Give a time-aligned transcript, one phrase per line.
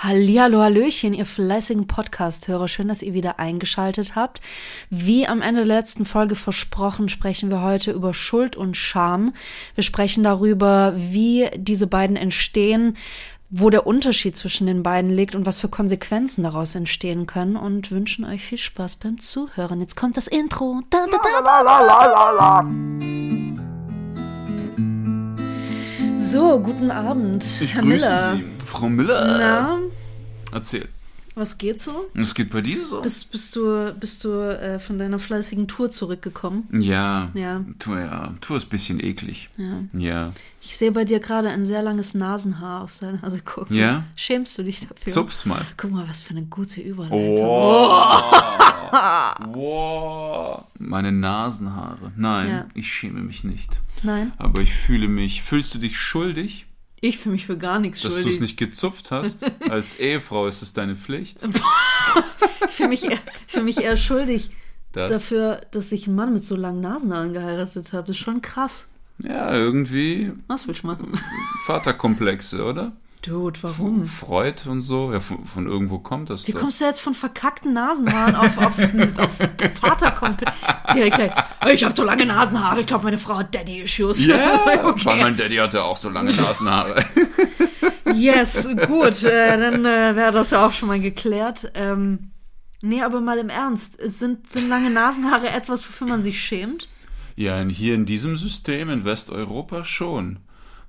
[0.00, 2.68] Hallihallo, Hallöchen, ihr fleißigen Podcast-Hörer.
[2.68, 4.40] Schön, dass ihr wieder eingeschaltet habt.
[4.90, 9.32] Wie am Ende der letzten Folge versprochen, sprechen wir heute über Schuld und Scham.
[9.74, 12.96] Wir sprechen darüber, wie diese beiden entstehen,
[13.50, 17.90] wo der Unterschied zwischen den beiden liegt und was für Konsequenzen daraus entstehen können und
[17.90, 19.80] wünschen euch viel Spaß beim Zuhören.
[19.80, 20.80] Jetzt kommt das Intro.
[20.90, 22.64] Da, da, da,
[26.16, 28.36] so, guten Abend, Ich Herr Miller.
[28.36, 28.57] Sie.
[28.68, 29.26] Frau Müller.
[29.38, 29.78] Na,
[30.52, 30.88] Erzähl.
[31.34, 32.06] was geht so?
[32.14, 33.00] Es geht bei dir so?
[33.02, 36.68] Bist, bist du, bist du äh, von deiner fleißigen Tour zurückgekommen?
[36.72, 37.30] ja.
[37.34, 37.64] Ja.
[37.78, 38.34] Tour, ja.
[38.40, 39.48] Tour ist ein bisschen eklig.
[39.56, 39.82] Ja.
[39.92, 40.32] Ja.
[40.62, 43.74] Ich sehe bei dir gerade ein sehr langes Nasenhaar aus deiner Nase gucken.
[43.76, 44.04] Ja?
[44.16, 45.12] Schämst du dich dafür?
[45.12, 45.62] Zups mal.
[45.78, 47.38] Guck mal, was für eine gute Überleitung.
[47.38, 48.32] Wow.
[49.54, 50.64] wow.
[50.78, 52.12] Meine Nasenhaare.
[52.16, 52.66] Nein, Ja.
[52.74, 53.78] ich schäme mich nicht.
[54.02, 55.42] Nein, Aber ich fühle mich.
[55.42, 56.66] Fühlst du dich schuldig,
[57.00, 58.36] ich fühle mich für gar nichts dass du schuldig.
[58.36, 59.44] es nicht gezupft hast?
[59.70, 61.38] Als Ehefrau ist es deine Pflicht.
[61.44, 63.06] Ich fühle mich,
[63.46, 64.50] fühle mich eher schuldig
[64.92, 65.10] Das.
[65.10, 68.08] dafür, dass ich einen Mann mit so langen Nasenhaaren geheiratet habe.
[68.08, 68.86] Das ist schon krass.
[69.22, 71.12] Ja, irgendwie Was willst du machen?
[71.66, 72.92] Vaterkomplexe, oder?
[73.28, 74.06] Dude, warum?
[74.06, 75.12] Freud und so.
[75.12, 76.60] Ja, von, von irgendwo kommt das Wie doch.
[76.60, 78.78] kommst du jetzt von verkackten Nasenhaaren auf, auf,
[79.18, 79.30] auf
[79.80, 80.52] Vater komplett?
[80.94, 81.18] Direkt
[81.72, 84.26] ich habe so lange Nasenhaare, ich glaube, meine Frau hat Daddy-Issues.
[84.26, 85.04] Ja, okay.
[85.04, 87.04] weil mein Daddy hatte auch so lange Nasenhaare.
[88.14, 91.70] Yes, gut, äh, dann äh, wäre das ja auch schon mal geklärt.
[91.74, 92.30] Ähm,
[92.80, 96.88] nee, aber mal im Ernst, sind, sind lange Nasenhaare etwas, wofür man sich schämt?
[97.36, 100.38] Ja, hier in diesem System in Westeuropa schon.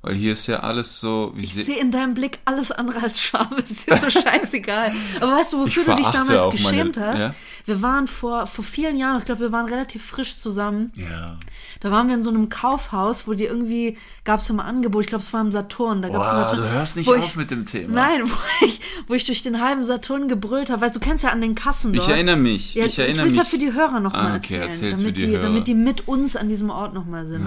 [0.01, 3.01] Weil hier ist ja alles so, wie Ich se- sehe in deinem Blick alles andere
[3.03, 3.49] als Scham.
[3.57, 4.93] Es ist dir so scheißegal.
[5.19, 7.19] Aber weißt du, wofür Ich du dich damals auch meine- geschämt hast?
[7.19, 7.33] ja?
[7.65, 10.91] Wir waren vor, vor vielen Jahren, ich glaube, wir waren relativ frisch zusammen.
[10.95, 11.37] Ja.
[11.81, 15.07] Da waren wir in so einem Kaufhaus, wo die irgendwie, gab es immer Angebot, ich
[15.07, 16.01] glaube, es war im Saturn.
[16.01, 17.93] Da gab's einen Boah, Saturn, du hörst nicht auf ich, mit dem Thema.
[17.93, 20.81] Nein, wo ich, wo ich durch den halben Saturn gebrüllt habe.
[20.81, 22.07] Weißt du, du kennst ja an den Kassen dort.
[22.07, 22.73] Ich erinnere mich.
[22.73, 25.27] Ja, ich erinnere will es ja für die Hörer nochmal Ah, okay, erzählen, damit, die
[25.27, 27.45] die, damit die mit uns an diesem Ort nochmal sind.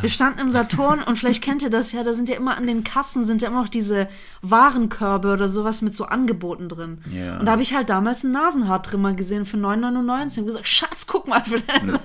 [0.00, 2.66] Wir standen im Saturn und vielleicht kennt ihr das ja, da sind ja immer an
[2.66, 4.08] den Kassen sind ja immer auch diese
[4.42, 7.02] Warenkörbe oder sowas mit so Angeboten drin.
[7.10, 7.38] Ja.
[7.38, 11.28] Und da habe ich halt damals einen Nasenhaartrimmer gesehen für 9,99 und gesagt, Schatz, guck
[11.28, 12.00] mal für deine,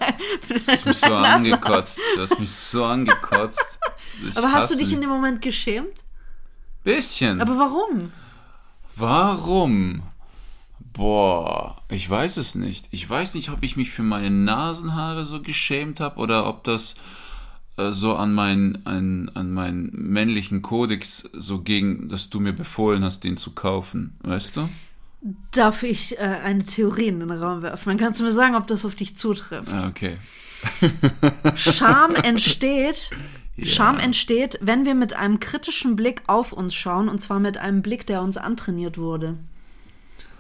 [0.48, 2.00] für Du hast mich so angekotzt.
[2.16, 3.80] Du hast mich so angekotzt.
[4.28, 6.04] Ich Aber hast du dich in dem Moment geschämt?
[6.84, 7.42] Bisschen.
[7.42, 8.12] Aber warum?
[8.96, 10.04] Warum?
[10.94, 12.88] Boah, ich weiß es nicht.
[12.92, 16.96] Ich weiß nicht, ob ich mich für meine Nasenhaare so geschämt habe oder ob das
[17.80, 23.04] äh, so an meinen an, an meinen männlichen Kodex so ging, dass du mir befohlen
[23.04, 24.18] hast, den zu kaufen.
[24.22, 24.70] Weißt du?
[25.52, 27.90] Darf ich äh, eine Theorie in den Raum werfen?
[27.90, 29.72] Dann kannst du mir sagen, ob das auf dich zutrifft.
[29.72, 30.18] Ah, okay.
[31.56, 33.10] Scham entsteht,
[33.56, 33.66] Ja.
[33.66, 37.82] Scham entsteht, wenn wir mit einem kritischen Blick auf uns schauen, und zwar mit einem
[37.82, 39.38] Blick, der uns antrainiert wurde.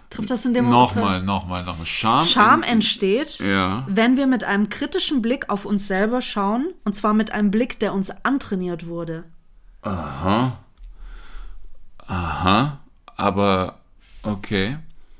[0.09, 0.95] Trifft das in dem Moment?
[0.95, 1.85] Nochmal, nochmal, nochmal.
[1.85, 2.23] Scham.
[2.23, 3.85] Scham in- entsteht, Ja.
[3.87, 7.79] wenn wir mit einem kritischen Blick auf uns selber schauen, und zwar mit einem Blick,
[7.79, 9.25] der uns antrainiert wurde.
[9.83, 10.57] Aha.
[12.07, 12.79] Aha.
[13.15, 13.79] Aber
[14.23, 14.77] okay.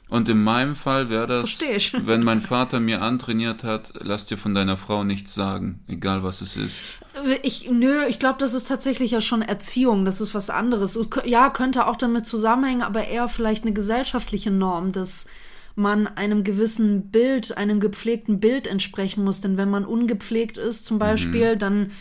[0.09, 1.59] Und in meinem Fall wäre das,
[1.93, 6.41] wenn mein Vater mir antrainiert hat, lass dir von deiner Frau nichts sagen, egal was
[6.41, 6.99] es ist.
[7.43, 10.97] Ich, nö, ich glaube, das ist tatsächlich ja schon Erziehung, das ist was anderes.
[10.97, 15.27] Und Ja, könnte auch damit zusammenhängen, aber eher vielleicht eine gesellschaftliche Norm, dass
[15.75, 19.41] man einem gewissen Bild, einem gepflegten Bild entsprechen muss.
[19.41, 21.91] Denn wenn man ungepflegt ist, zum Beispiel, dann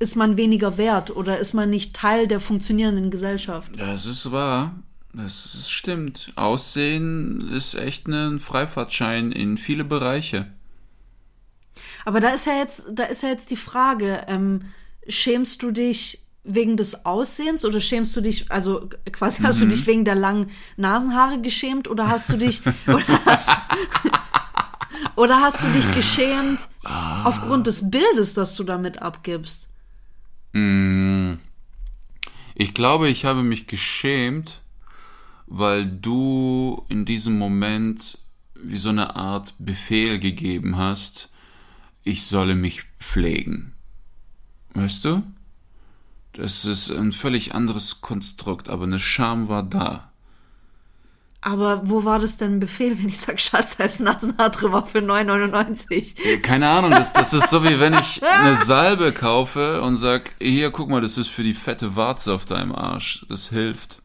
[0.00, 3.70] ist man weniger wert oder ist man nicht Teil der funktionierenden Gesellschaft.
[3.76, 4.74] Das ist wahr.
[5.12, 6.32] Das stimmt.
[6.36, 10.46] Aussehen ist echt ein Freifahrtschein in viele Bereiche.
[12.04, 14.62] Aber da ist ja jetzt, da ist ja jetzt die Frage, ähm,
[15.08, 19.86] schämst du dich wegen des Aussehens oder schämst du dich, also quasi hast du dich
[19.86, 23.50] wegen der langen Nasenhaare geschämt oder hast du dich, oder hast,
[25.16, 26.60] oder hast du dich geschämt
[27.24, 29.68] aufgrund des Bildes, das du damit abgibst?
[32.54, 34.62] Ich glaube, ich habe mich geschämt,
[35.50, 38.18] weil du in diesem Moment
[38.54, 41.28] wie so eine Art Befehl gegeben hast,
[42.04, 43.72] ich solle mich pflegen.
[44.74, 45.24] Weißt du?
[46.34, 50.12] Das ist ein völlig anderes Konstrukt, aber eine Scham war da.
[51.40, 54.86] Aber wo war das denn ein Befehl, wenn ich sag, Schatz, da ist Nasenhaar drüber
[54.86, 56.40] für 9,99?
[56.42, 60.70] Keine Ahnung, das, das ist so wie wenn ich eine Salbe kaufe und sag, hier,
[60.70, 63.26] guck mal, das ist für die fette Warze auf deinem Arsch.
[63.28, 64.00] Das hilft.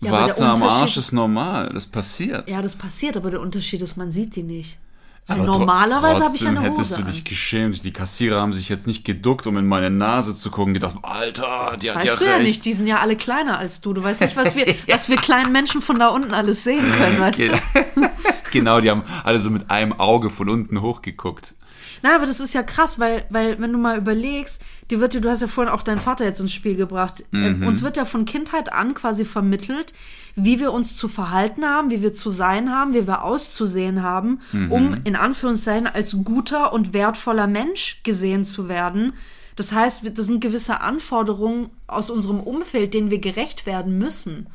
[0.00, 2.48] Ja, aber Warze am Arsch ist normal, das passiert.
[2.50, 4.78] Ja, das passiert, aber der Unterschied ist, man sieht die nicht.
[5.26, 7.24] Weil normalerweise habe ich ja eine hättest Hose du dich an.
[7.24, 7.84] geschämt.
[7.84, 11.76] Die Kassierer haben sich jetzt nicht geduckt, um in meine Nase zu gucken, gedacht, Alter,
[11.80, 12.36] die hat Weißt ja du recht.
[12.36, 13.92] ja nicht, die sind ja alle kleiner als du.
[13.92, 17.20] Du weißt nicht, was wir, was wir kleinen Menschen von da unten alles sehen können,
[17.20, 17.60] weißt du?
[18.50, 21.54] genau, die haben alle so mit einem Auge von unten hochgeguckt.
[22.02, 25.28] Na, aber das ist ja krass, weil, weil wenn du mal überlegst, die wird, du
[25.28, 27.24] hast ja vorhin auch deinen Vater jetzt ins Spiel gebracht.
[27.32, 29.92] Ähm, uns wird ja von Kindheit an quasi vermittelt,
[30.34, 34.40] wie wir uns zu verhalten haben, wie wir zu sein haben, wie wir auszusehen haben,
[34.70, 39.12] um in Anführungszeichen als guter und wertvoller Mensch gesehen zu werden.
[39.56, 44.46] Das heißt, das sind gewisse Anforderungen aus unserem Umfeld, denen wir gerecht werden müssen.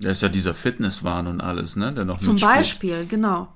[0.00, 1.92] Da ist ja dieser Fitnesswahn und alles, ne?
[1.92, 2.54] Der noch Zum mitspielt.
[2.56, 3.48] Beispiel, genau.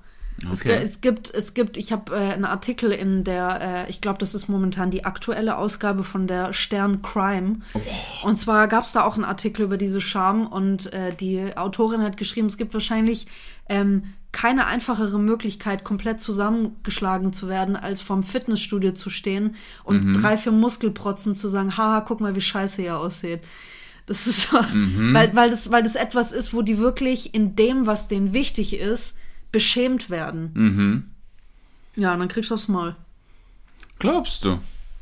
[0.51, 0.69] Es, Okay.
[0.75, 4.17] ge- es gibt, es gibt, ich habe äh, einen Artikel in der, äh, ich glaube,
[4.19, 7.59] das ist momentan die aktuelle Ausgabe von der Stern Crime.
[7.73, 8.27] Oh.
[8.27, 12.01] Und zwar gab es da auch einen Artikel über diese Scham und äh, die Autorin
[12.01, 13.27] hat geschrieben, es gibt wahrscheinlich
[13.69, 20.13] ähm, keine einfachere Möglichkeit, komplett zusammengeschlagen zu werden, als vom Fitnessstudio zu stehen und Mhm.
[20.13, 23.41] drei, vier Muskelprotzen zu sagen, haha, guck mal, wie scheiße ihr aussieht.
[24.07, 25.13] Das ist Mhm.
[25.13, 28.77] weil, weil, das, weil das etwas ist, wo die wirklich in dem, was denen wichtig
[28.79, 29.17] ist,
[29.53, 30.51] beschämt werden.
[30.53, 31.03] Mhm.
[31.95, 32.95] Ja, und dann kriegst du aufs Maul.
[33.99, 34.59] Glaubst du?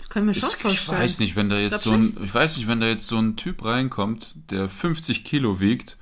[0.09, 0.99] Kann ich mir schon Ich, ich vorstellen.
[1.01, 3.17] weiß nicht, wenn da jetzt Glaubst so ein, ich weiß nicht, wenn da jetzt so
[3.17, 5.97] ein Typ reinkommt, der 50 Kilo wiegt,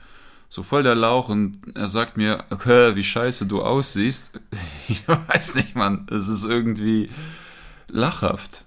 [0.49, 4.39] so voll der Lauch und er sagt mir, okay, wie scheiße du aussiehst.
[4.89, 6.07] Ich weiß nicht, Mann.
[6.09, 7.11] Es ist irgendwie
[7.87, 8.65] lachhaft.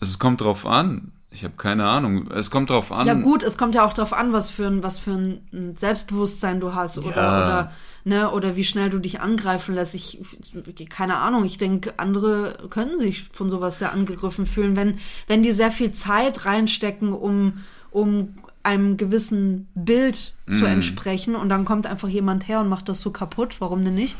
[0.00, 1.12] Also es kommt drauf an.
[1.32, 2.28] Ich habe keine Ahnung.
[2.32, 3.06] Es kommt drauf an.
[3.06, 6.58] Ja gut, es kommt ja auch darauf an, was für ein, was für ein Selbstbewusstsein
[6.58, 7.46] du hast oder, Ja.
[7.46, 7.72] oder,
[8.04, 9.94] ne, oder wie schnell du dich angreifen lässt.
[9.94, 10.20] Ich,
[10.88, 14.98] keine Ahnung, ich denke, andere können sich von sowas sehr angegriffen fühlen, wenn,
[15.28, 17.60] wenn die sehr viel Zeit reinstecken, um,
[17.92, 18.34] um
[18.64, 23.10] einem gewissen Bild zu entsprechen und dann kommt einfach jemand her und macht das so
[23.10, 23.56] kaputt.
[23.60, 24.16] Warum denn nicht?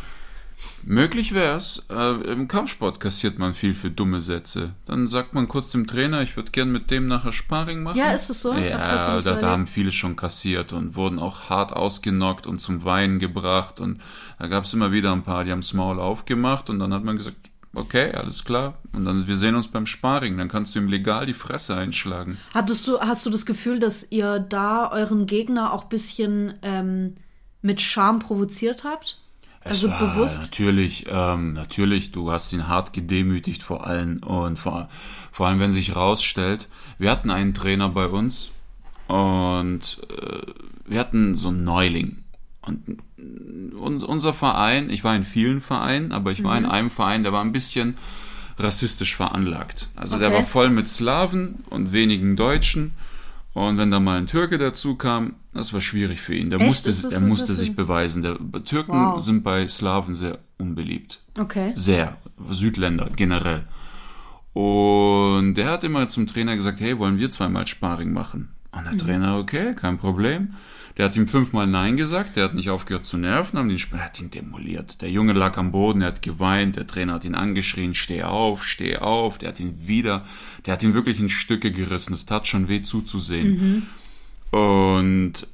[0.83, 1.85] Möglich wär's.
[1.91, 4.75] Äh, Im Kampfsport kassiert man viel für dumme Sätze.
[4.87, 7.99] Dann sagt man kurz dem Trainer, ich würde gern mit dem nachher Sparring machen.
[7.99, 8.55] Ja, ist es so?
[8.55, 12.85] Ja, das da, da haben viele schon kassiert und wurden auch hart ausgenockt und zum
[12.85, 13.79] Weinen gebracht.
[13.81, 14.01] Und
[14.39, 17.37] da gab's immer wieder ein paar, die haben's Maul aufgemacht und dann hat man gesagt,
[17.75, 18.79] okay, alles klar.
[18.93, 22.39] Und dann, wir sehen uns beim Sparring, dann kannst du ihm legal die Fresse einschlagen.
[22.55, 27.15] Hattest du, hast du das Gefühl, dass ihr da euren Gegner auch ein bisschen ähm,
[27.63, 29.19] mit Scham provoziert habt?
[29.63, 30.41] Also Es war bewusst?
[30.43, 34.89] Natürlich, ähm, natürlich, du hast ihn hart gedemütigt vor allen und vor,
[35.33, 36.67] vor allem, wenn sich rausstellt,
[36.99, 38.53] wir hatten einen Trainer bei uns
[39.07, 40.43] und äh,
[40.87, 42.19] wir hatten so einen Neuling.
[42.63, 42.99] Und
[43.75, 46.65] uns, unser Verein, ich war in vielen Vereinen, aber ich war Mhm.
[46.65, 47.97] in einem Verein, der war ein bisschen
[48.59, 49.89] rassistisch veranlagt.
[49.97, 50.37] Also der Okay.
[50.39, 52.93] war voll mit Slawen und wenigen Deutschen.
[53.53, 56.51] Und wenn da mal ein Türke dazu kam, das war schwierig für ihn.
[56.51, 56.67] Der Echt?
[56.67, 58.23] musste, er so musste sich beweisen.
[58.23, 59.21] Der, Türken Wow.
[59.21, 61.21] sind bei Slawen sehr unbeliebt.
[61.37, 61.73] Okay.
[61.75, 62.17] Sehr.
[62.49, 63.65] Südländer generell.
[64.53, 68.51] Und der hat immer zum Trainer gesagt, hey, wollen wir zweimal Sparring machen?
[68.73, 70.55] Und der Trainer, okay, kein Problem.
[71.01, 73.97] Der hat ihm fünfmal Nein gesagt, der hat nicht aufgehört zu nerven, haben den Sp-
[73.97, 75.01] er hat ihn demoliert.
[75.01, 78.67] Der Junge lag am Boden, er hat geweint, der Trainer hat ihn angeschrien, steh auf,
[78.67, 80.27] steh auf, der hat ihn wieder,
[80.67, 83.87] der hat ihn wirklich in Stücke gerissen, es tat schon weh zuzusehen.
[84.51, 85.47] Und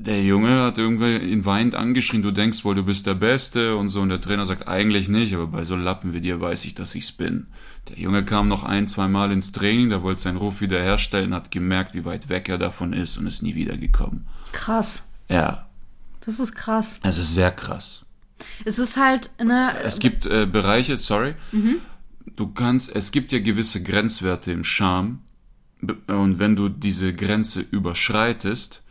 [0.00, 3.88] der Junge hat irgendwie ihn weinend angeschrien, du denkst wohl, du bist der Beste und
[3.88, 4.00] so.
[4.00, 6.94] Und der Trainer sagt, eigentlich nicht, aber bei so Lappen wie dir weiß ich, dass
[6.94, 7.46] ich's bin.
[7.88, 11.50] Der Junge kam noch ein, zwei Mal ins Training, der wollte seinen Ruf wiederherstellen, hat
[11.50, 14.26] gemerkt, wie weit weg er davon ist und ist nie wiedergekommen.
[14.52, 15.06] Krass.
[15.28, 15.66] Ja,
[16.24, 16.98] Das ist krass.
[17.02, 18.06] es ist sehr krass.
[18.64, 21.34] Es ist halt, ne, Es gibt äh, Bereiche, sorry,
[22.36, 25.18] du kannst, es gibt ja gewisse Grenzwerte im Charme
[26.06, 28.82] und wenn du diese Grenze überschreitest,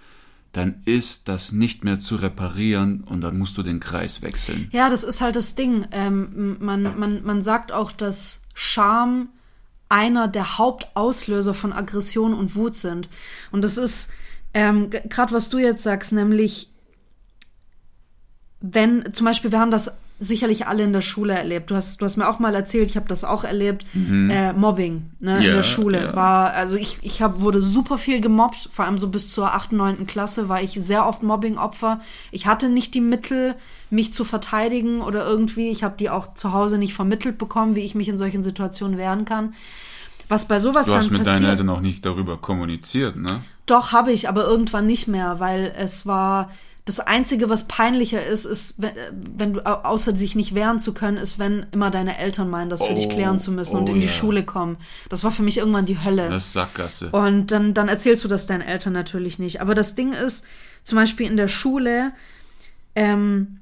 [0.52, 4.68] dann ist das nicht mehr zu reparieren und dann musst du den Kreis wechseln.
[4.72, 5.88] ja, das ist halt das Ding.
[5.92, 9.30] Ähm, man, man, man sagt auch, dass Scham
[9.90, 13.10] einer der Hauptauslöser von Aggression und Wut sind.
[13.52, 14.10] Und das ist
[14.54, 16.70] ähm, gerade, was du jetzt sagst, nämlich
[18.62, 21.72] wenn zum Beispiel, wir haben das sicherlich alle in der Schule erlebt.
[21.72, 23.86] Du hast, du hast mir auch mal erzählt, ich habe das auch erlebt.
[23.96, 26.16] Äh, Mobbing ne, in Ja, der Schule ja.
[26.16, 29.72] war, also ich, ich hab, wurde super viel gemobbt, vor allem so bis zur 8.,
[29.72, 30.08] 9.
[30.08, 32.02] Klasse war ich sehr oft Mobbing-Opfer.
[32.32, 33.56] Ich hatte nicht die Mittel,
[33.90, 35.70] mich zu verteidigen oder irgendwie.
[35.70, 38.98] Ich habe die auch zu Hause nicht vermittelt bekommen, wie ich mich in solchen Situationen
[38.98, 39.54] wehren kann.
[40.28, 41.42] Was bei sowas Du dann hast mit passiert.
[41.44, 43.40] deinen Eltern auch nicht darüber kommuniziert, ne?
[43.66, 46.52] Doch, habe ich, aber irgendwann nicht mehr, weil es war.
[46.90, 48.92] Das Einzige, was peinlicher ist, ist, wenn,
[49.38, 52.72] wenn du, au- außer sich nicht wehren zu können, ist, wenn immer deine Eltern meinen,
[52.72, 54.12] das für dich Oh, klären zu müssen und oh in die ja.
[54.12, 54.78] Schule kommen.
[55.08, 56.28] Das war für mich irgendwann die Hölle.
[56.30, 57.10] Das ist Sackgasse.
[57.12, 59.62] Und dann, dann erzählst du das deinen Eltern natürlich nicht.
[59.62, 60.46] Aber das Ding ist,
[60.84, 62.12] zum Beispiel in der Schule,
[62.96, 63.60] ähm,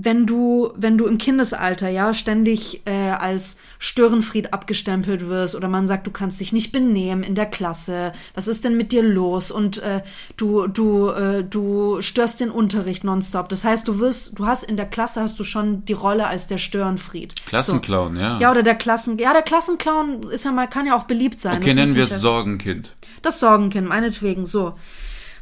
[0.00, 5.86] wenn du, wenn du im Kindesalter ja ständig äh, als Störenfried abgestempelt wirst oder man
[5.86, 9.50] sagt, du kannst dich nicht benehmen in der Klasse, was ist denn mit dir los?
[9.50, 10.02] Und äh,
[10.36, 13.48] du, du, äh, du störst den Unterricht nonstop.
[13.48, 16.46] Das heißt, du wirst, du hast in der Klasse hast du schon die Rolle als
[16.46, 17.34] der Störenfried.
[17.46, 18.20] Klassenclown, so.
[18.20, 18.38] ja.
[18.38, 21.56] Ja, oder der Klassen, ja, der Klassenclown ist ja mal, kann ja auch beliebt sein.
[21.56, 22.94] Okay, nennen wir es Sorgenkind.
[23.22, 24.74] Das Sorgenkind, meinetwegen so.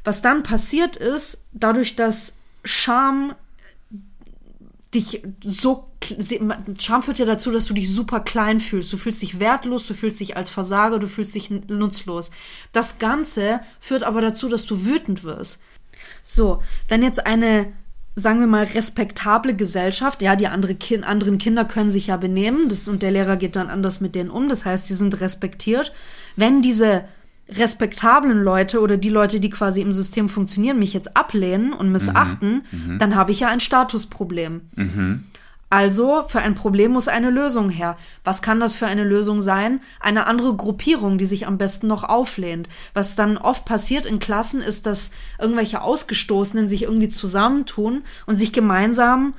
[0.04, 3.34] Was dann passiert ist, dadurch, dass Scham
[4.97, 5.88] dich so
[6.79, 8.93] Scham führt ja dazu, dass du dich super klein fühlst.
[8.93, 12.31] Du fühlst dich wertlos, du fühlst dich als Versager, du fühlst dich nutzlos.
[12.73, 15.61] Das Ganze führt aber dazu, dass du wütend wirst.
[16.23, 17.73] So, wenn jetzt eine
[18.19, 20.23] sagen wir mal, respektable Gesellschaft.
[20.23, 23.57] Ja, die andere kind, anderen Kinder können sich ja benehmen das, und der Lehrer geht
[23.57, 24.49] dann anders mit denen um.
[24.49, 25.93] Das heißt, sie sind respektiert.
[26.35, 27.05] Wenn diese
[27.49, 32.65] respektablen Leute oder die Leute, die quasi im System funktionieren, mich jetzt ablehnen und missachten,
[32.71, 32.95] mhm.
[32.95, 32.99] mhm.
[32.99, 34.62] dann habe ich ja ein Statusproblem.
[34.75, 35.25] Mhm.
[35.69, 37.97] Also für ein Problem muss eine Lösung her.
[38.23, 39.81] Was kann das für eine Lösung sein?
[39.99, 42.69] Eine andere Gruppierung, die sich am besten noch auflehnt.
[42.95, 45.11] Was dann oft passiert in Klassen ist, dass
[45.41, 49.35] irgendwelche Ausgestoßenen sich irgendwie zusammentun und sich gemeinsam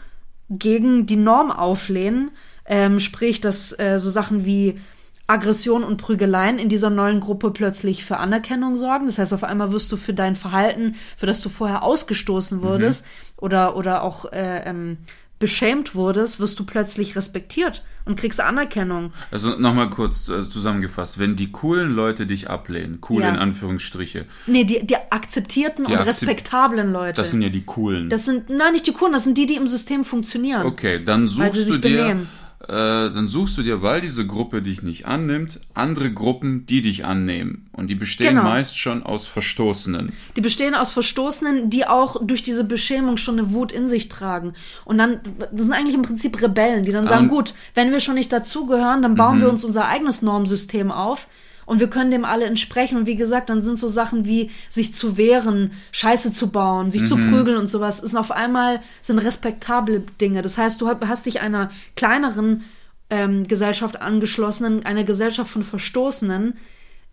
[0.50, 2.32] gegen die Norm auflehnen.
[2.66, 4.78] Ähm, sprich, dass äh, so Sachen wie
[5.28, 9.08] Aggression und Prügeleien in dieser neuen Gruppe plötzlich für Anerkennung sorgen.
[9.08, 13.06] Das heißt, auf einmal wirst du für dein Verhalten, für das du vorher ausgestoßen wurdest
[13.06, 13.34] mhm.
[13.44, 14.98] oder, oder auch äh, ähm,
[15.40, 19.12] beschämt wurdest, wirst du plötzlich respektiert und kriegst Anerkennung.
[19.30, 23.30] Also nochmal kurz äh, zusammengefasst, wenn die coolen Leute dich ablehnen, cool ja.
[23.30, 24.26] in Anführungsstriche.
[24.48, 27.18] Nee, die, die akzeptierten die und akzept respektablen Leute.
[27.18, 28.10] Das sind ja die coolen.
[28.10, 30.66] Das sind, nein, nicht die coolen, das sind die, die im System funktionieren.
[30.66, 32.30] Okay, dann suchst du dir benehmen
[32.68, 37.06] äh, dann suchst du dir, weil diese Gruppe dich nicht annimmt, andere Gruppen, die dich
[37.06, 37.70] annehmen.
[37.72, 38.44] Und die bestehen genau.
[38.44, 40.12] meist schon aus Verstoßenen.
[40.36, 44.54] Die bestehen aus Verstoßenen, die auch durch diese Beschämung schon eine Wut in sich tragen.
[44.84, 45.22] Und dann,
[45.52, 48.34] das sind eigentlich im Prinzip Rebellen, die dann sagen, um, gut, wenn wir schon nicht
[48.34, 49.54] dazugehören, dann bauen wir mhm.
[49.54, 51.28] uns unser eigenes Normsystem auf
[51.68, 52.98] und wir können dem alle entsprechen.
[52.98, 57.04] Und wie gesagt, dann sind so Sachen wie sich zu wehren, Scheiße zu bauen, sich
[57.04, 57.08] mhm.
[57.08, 60.42] zu prügeln und sowas, ist auf einmal sind respektable Dinge.
[60.42, 62.64] Das heißt, du hast dich einer kleineren
[63.10, 66.56] ähm, Gesellschaft angeschlossen, einer Gesellschaft von Verstoßenen,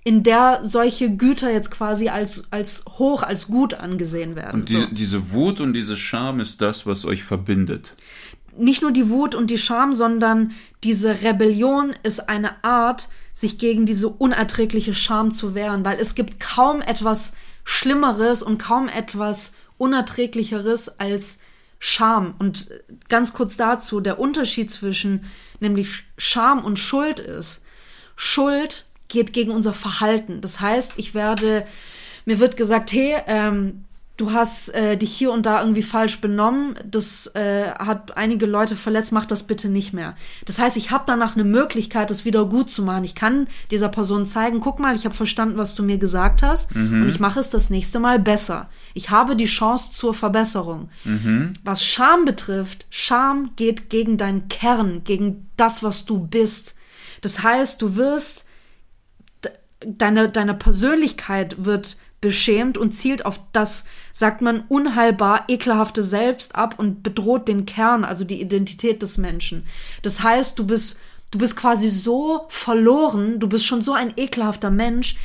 [0.04, 4.60] in der solche Güter jetzt quasi als, als hoch, als gut angesehen werden.
[4.60, 4.86] Und die, so.
[4.86, 7.94] diese Wut und diese Scham ist das, was euch verbindet.
[8.56, 13.84] Nicht nur die Wut und die Scham, sondern diese Rebellion ist eine Art, sich gegen
[13.84, 17.34] diese unerträgliche Scham zu wehren, weil es gibt kaum etwas
[17.64, 21.40] Schlimmeres und kaum etwas Unerträglicheres als
[21.80, 22.34] Scham.
[22.38, 22.70] Und
[23.08, 25.24] ganz kurz dazu, der Unterschied zwischen
[25.60, 27.62] nämlich Scham und Schuld ist,
[28.16, 30.40] Schuld geht gegen unser Verhalten.
[30.40, 31.66] Das heißt, ich werde,
[32.24, 33.84] mir wird gesagt, hey, ähm,
[34.16, 38.76] du hast äh, dich hier und da irgendwie falsch benommen, das äh, hat einige Leute
[38.76, 40.14] verletzt, mach das bitte nicht mehr.
[40.44, 43.02] Das heißt, ich habe danach eine Möglichkeit, das wieder gut zu machen.
[43.02, 46.74] Ich kann dieser Person zeigen, guck mal, ich habe verstanden, was du mir gesagt hast
[46.76, 47.02] mhm.
[47.02, 48.68] und ich mache es das nächste Mal besser.
[48.94, 50.90] Ich habe die Chance zur Verbesserung.
[51.02, 51.54] Mhm.
[51.64, 56.76] Was Scham betrifft, Scham geht gegen deinen Kern, gegen das, was du bist.
[57.20, 58.44] Das heißt, du wirst
[59.84, 66.76] deine deine Persönlichkeit wird beschämt und zielt auf das, sagt man, unheilbar ekelhafte Selbst ab
[66.78, 69.66] und bedroht den Kern, also die Identität des Menschen.
[70.00, 70.96] Das heißt, du bist,
[71.30, 75.16] du bist quasi so verloren, du bist schon so ein ekelhafter Mensch,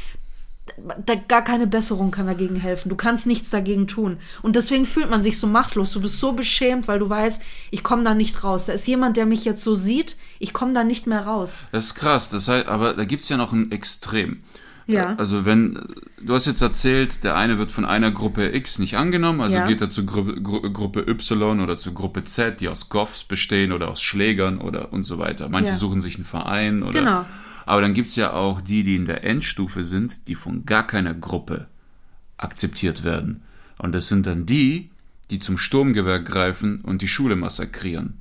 [1.05, 2.89] da, gar keine Besserung kann dagegen helfen.
[2.89, 4.17] Du kannst nichts dagegen tun.
[4.41, 5.93] Und deswegen fühlt man sich so machtlos.
[5.93, 7.41] Du bist so beschämt, weil du weißt,
[7.71, 8.65] ich komme da nicht raus.
[8.65, 11.59] Da ist jemand, der mich jetzt so sieht, ich komme da nicht mehr raus.
[11.71, 12.29] Das ist krass.
[12.29, 14.43] Das heißt, aber da gibt es ja noch ein Extrem.
[14.89, 15.15] Ja.
[15.17, 15.79] Also wenn,
[16.21, 19.67] du hast jetzt erzählt, der eine wird von einer Gruppe X nicht angenommen, also ja.
[19.67, 23.71] geht er zur Gru Gru Gruppe Y oder zur Gruppe Z, die aus Goffs bestehen
[23.71, 25.47] oder aus Schlägern oder und so weiter.
[25.47, 25.77] Manche ja.
[25.77, 26.99] suchen sich einen Verein oder.
[26.99, 27.25] Genau.
[27.67, 31.13] Aber dann gibt's ja auch die, die in der Endstufe sind, die von gar keiner
[31.13, 31.67] Gruppe
[32.37, 33.43] akzeptiert werden.
[33.77, 34.89] Und das sind dann die,
[35.29, 38.18] die zum Sturmgewehr greifen und die Schule massakrieren.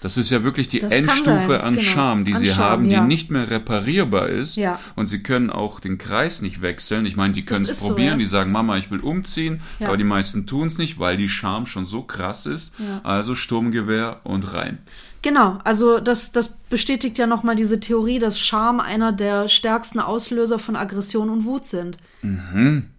[0.00, 1.88] Das ist ja wirklich die das Endstufe an genau.
[1.88, 3.04] Charme, die an sie Charme, haben, die ja.
[3.04, 4.56] nicht mehr reparierbar ist.
[4.56, 4.78] Ja.
[4.94, 7.04] Und sie können auch den Kreis nicht wechseln.
[7.06, 8.16] Ich meine, die können es probieren, so, ja.
[8.16, 11.66] die sagen, Mama, ich will umziehen, aber die meisten tun es nicht, weil die Charme
[11.66, 12.74] schon so krass ist.
[13.02, 14.78] Also Sturmgewehr und rein.
[15.22, 20.58] Genau, also das, das bestätigt ja nochmal diese Theorie, dass Scham einer der stärksten Auslöser
[20.58, 21.98] von Aggression und Wut sind.
[22.22, 22.90] Mhm.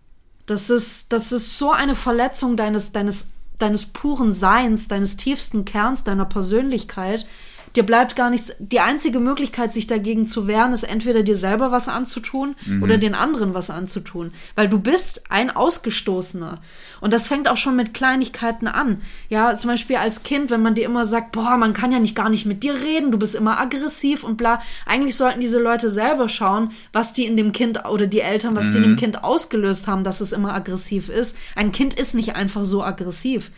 [0.46, 3.30] Das ist, das ist so eine Verletzung deines, deines
[3.60, 7.28] deines puren Seins, deines tiefsten Kerns, deiner Persönlichkeit,
[7.76, 8.54] dir bleibt gar nichts.
[8.60, 12.84] Die einzige Möglichkeit, sich dagegen zu wehren, ist entweder dir selber was anzutun Mhm.
[12.84, 14.32] oder den anderen was anzutun.
[14.56, 16.62] Weil du bist ein Ausgestoßener.
[17.02, 19.02] Und das fängt auch schon mit Kleinigkeiten an.
[19.30, 22.16] Ja, zum Beispiel als Kind, wenn man dir immer sagt, boah, man kann ja nicht
[22.16, 24.62] gar nicht mit dir reden, du bist immer aggressiv und bla.
[24.86, 28.72] Eigentlich sollten diese Leute selber schauen, was die in dem Kind oder die Eltern, was
[28.72, 31.38] die in dem Kind ausgelöst haben, dass es immer aggressiv ist.
[31.56, 33.52] Ein Kind ist nicht einfach so aggressiv.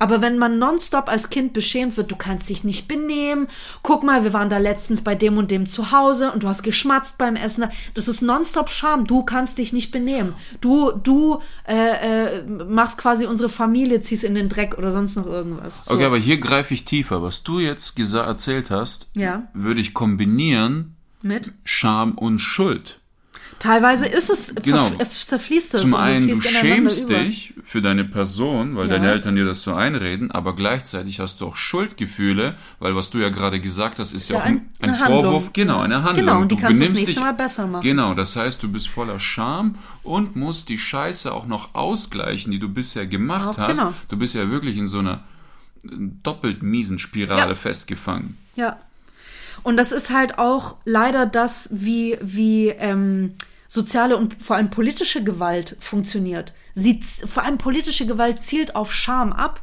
[0.00, 3.46] Aber wenn man nonstop als Kind beschämt wird, du kannst dich nicht benehmen,
[3.82, 6.62] guck mal, wir waren da letztens bei dem und dem zu Hause und du hast
[6.62, 10.34] geschmatzt beim Essen, das ist nonstop Scham, du kannst dich nicht benehmen.
[10.60, 15.26] Du, du äh, äh, machst quasi unsere Familie, ziehst in den Dreck oder sonst noch
[15.26, 15.84] irgendwas.
[15.84, 15.94] So.
[15.94, 17.22] Okay, aber hier greife ich tiefer.
[17.22, 19.48] Was du jetzt erzählt hast, Ja.
[19.52, 21.52] würde ich kombinieren Mit?
[21.64, 22.99] Scham und Schuld.
[23.60, 24.88] Teilweise ist es, Genau.
[24.98, 27.18] äh, zerfließt es Zum einen, du schämst über.
[27.20, 28.94] dich für deine Person, weil Ja.
[28.94, 33.18] deine Eltern dir das so einreden, aber gleichzeitig hast du auch Schuldgefühle, weil was du
[33.18, 34.94] ja gerade gesagt hast, ist ja, Ja, auch ein, ein-.
[34.96, 36.26] Vorwurf, genau, eine Handlung.
[36.26, 37.82] Genau, und die Du kannst du das nächste dich- Mal besser machen.
[37.82, 42.58] Genau, das heißt, du bist voller Scham und musst die Scheiße auch noch ausgleichen, die
[42.58, 43.76] du bisher gemacht Auch, hast.
[43.78, 43.92] genau.
[44.08, 45.20] Du bist ja wirklich in so einer
[45.84, 45.88] äh,
[46.22, 47.54] doppelt miesen Spirale Ja.
[47.54, 48.38] festgefangen.
[48.56, 48.78] Ja.
[49.62, 53.34] Und das ist halt auch leider das, wie, wie ähm,
[53.70, 56.52] soziale und vor allem politische Gewalt funktioniert.
[56.74, 59.62] Sie, vor allem politische Gewalt zielt auf Scham ab.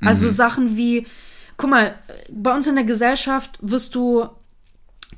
[0.00, 1.08] Also Sachen wie,
[1.56, 1.98] guck mal,
[2.30, 4.28] bei uns in der Gesellschaft wirst du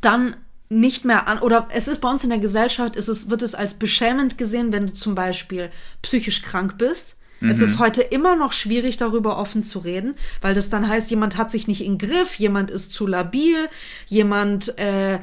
[0.00, 0.34] dann
[0.70, 3.54] nicht mehr an, oder es ist bei uns in der Gesellschaft, ist es, wird es
[3.54, 5.70] als beschämend gesehen, wenn du zum Beispiel
[6.00, 7.18] psychisch krank bist.
[7.40, 11.36] Es ist heute immer noch schwierig, darüber offen zu reden, weil das dann heißt, jemand
[11.36, 13.68] hat sich nicht im Griff, jemand ist zu labil,
[14.06, 15.18] jemand äh,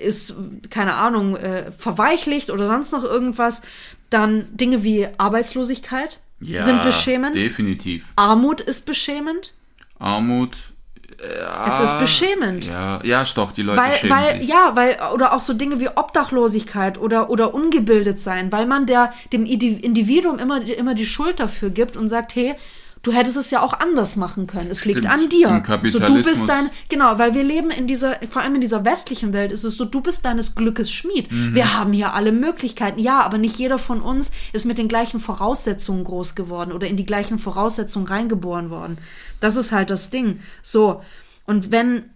[0.00, 0.36] ist,
[0.70, 3.62] keine Ahnung, äh, verweichlicht oder sonst noch irgendwas.
[4.10, 7.34] Dann Dinge wie Arbeitslosigkeit sind beschämend.
[7.34, 8.12] Definitiv.
[8.14, 9.52] Armut ist beschämend.
[9.98, 10.72] Armut.
[11.66, 12.66] Es ist beschämend.
[12.66, 14.48] Ja, ja, doch, die Leute Weil, schämen weil, sich.
[14.48, 19.12] ja, weil, oder auch so Dinge wie Obdachlosigkeit oder, oder ungebildet sein, weil man der,
[19.32, 22.54] dem Indi- Individuum immer, immer die Schuld dafür gibt und sagt, hey,
[23.06, 24.68] du hättest es ja auch anders machen können.
[24.68, 25.14] Es liegt Stimmt.
[25.14, 25.62] an dir.
[25.84, 29.32] So, du bist dein, genau, weil wir leben in dieser, vor allem in dieser westlichen
[29.32, 31.30] Welt, ist es so, du bist deines Glückes Schmied.
[31.30, 31.54] Mhm.
[31.54, 32.98] Wir haben hier alle Möglichkeiten.
[32.98, 36.96] Ja, aber nicht jeder von uns ist mit den gleichen Voraussetzungen groß geworden oder in
[36.96, 38.98] die gleichen Voraussetzungen reingeboren worden.
[39.38, 40.40] Das ist halt das Ding.
[40.62, 41.00] So.
[41.44, 42.10] Und wenn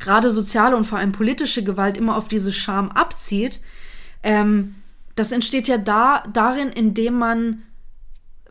[0.00, 3.60] gerade soziale und vor allem politische Gewalt immer auf diese Scham abzieht,
[4.24, 4.74] ähm,
[5.14, 7.62] das entsteht ja da, darin, indem man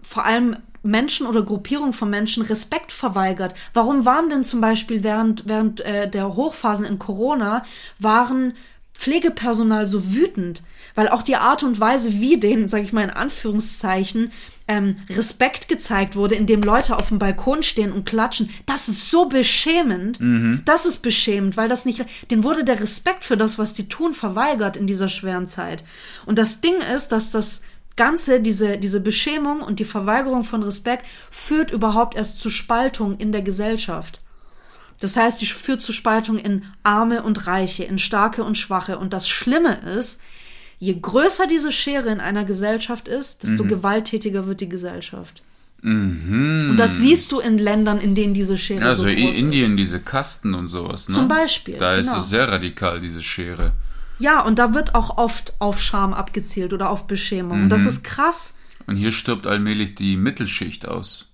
[0.02, 3.56] vor allem Menschen oder Gruppierungen von Menschen Respekt verweigert.
[3.74, 7.63] Warum waren denn zum Beispiel während, während äh, der Hochphasen in Corona,
[8.00, 8.54] waren
[8.93, 10.62] Pflegepersonal so wütend?
[10.96, 14.32] Weil auch die Art und Weise, wie denen, sage ich mal in Anführungszeichen,
[14.67, 19.26] ähm, Respekt gezeigt wurde, indem Leute auf dem Balkon stehen und klatschen, das ist so
[19.26, 20.19] beschämend.
[20.65, 24.13] Das ist beschämend, weil das nicht, denen wurde der Respekt für das, was die tun,
[24.13, 25.84] verweigert in dieser schweren Zeit.
[26.26, 27.62] Und das Ding ist, dass das
[27.95, 33.32] Ganze, diese, diese Beschämung und die Verweigerung von Respekt führt überhaupt erst zu Spaltung in
[33.32, 34.19] der Gesellschaft.
[34.99, 38.97] Das heißt, die führt zu Spaltung in Arme und Reiche, in Starke und Schwache.
[38.97, 40.21] Und das Schlimme ist,
[40.79, 45.41] je größer diese Schere in einer Gesellschaft ist, desto gewalttätiger wird die Gesellschaft.
[45.84, 49.75] Und das siehst du in Ländern, in denen diese Schere Also so in groß Indien
[49.75, 51.15] diese Kasten und sowas, ne?
[51.15, 52.19] Zum Beispiel, Da ist genau.
[52.19, 53.73] es sehr radikal, diese Schere.
[54.24, 57.64] Ja, und da wird auch oft auf Scham abgezielt oder auf Beschämung.
[57.64, 58.56] Und das ist krass.
[58.88, 61.28] Und hier stirbt allmählich die Mittelschicht aus.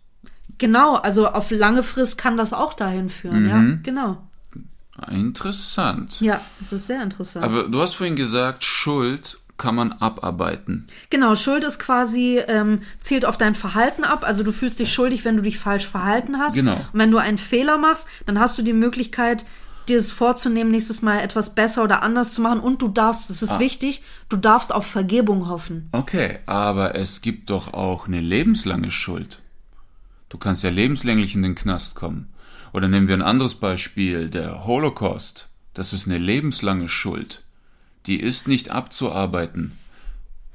[0.57, 4.23] Genau, also auf lange Frist kann das auch dahin führen, ja, genau.
[5.11, 6.19] Interessant.
[6.19, 7.45] Ja, es ist sehr interessant.
[7.45, 10.87] Aber du hast vorhin gesagt, Schuld kann man abarbeiten.
[11.11, 14.23] Genau, Schuld ist quasi, ähm, zielt auf dein Verhalten ab.
[14.23, 16.55] Also du fühlst dich schuldig, wenn du dich falsch verhalten hast.
[16.55, 16.73] Genau.
[16.91, 19.45] Und wenn du einen Fehler machst, dann hast du die Möglichkeit,
[19.89, 22.59] dir es vorzunehmen, nächstes Mal etwas besser oder anders zu machen.
[22.59, 23.59] Und du darfst, das ist Ah.
[23.59, 25.89] wichtig, du darfst auf Vergebung hoffen.
[25.91, 29.41] Okay, aber es gibt doch auch eine lebenslange Schuld.
[30.29, 32.29] Du kannst ja lebenslänglich in den Knast kommen.
[32.71, 35.49] Oder nehmen wir ein anderes Beispiel, der Holocaust.
[35.73, 37.41] Das ist eine lebenslange Schuld.
[38.05, 39.77] Die ist nicht abzuarbeiten.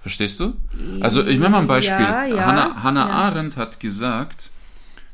[0.00, 0.54] Verstehst du?
[1.00, 1.98] Also ich mache mal ein Beispiel.
[2.04, 3.12] Ja, ja, Hannah, Hannah ja.
[3.14, 4.50] Arendt hat gesagt,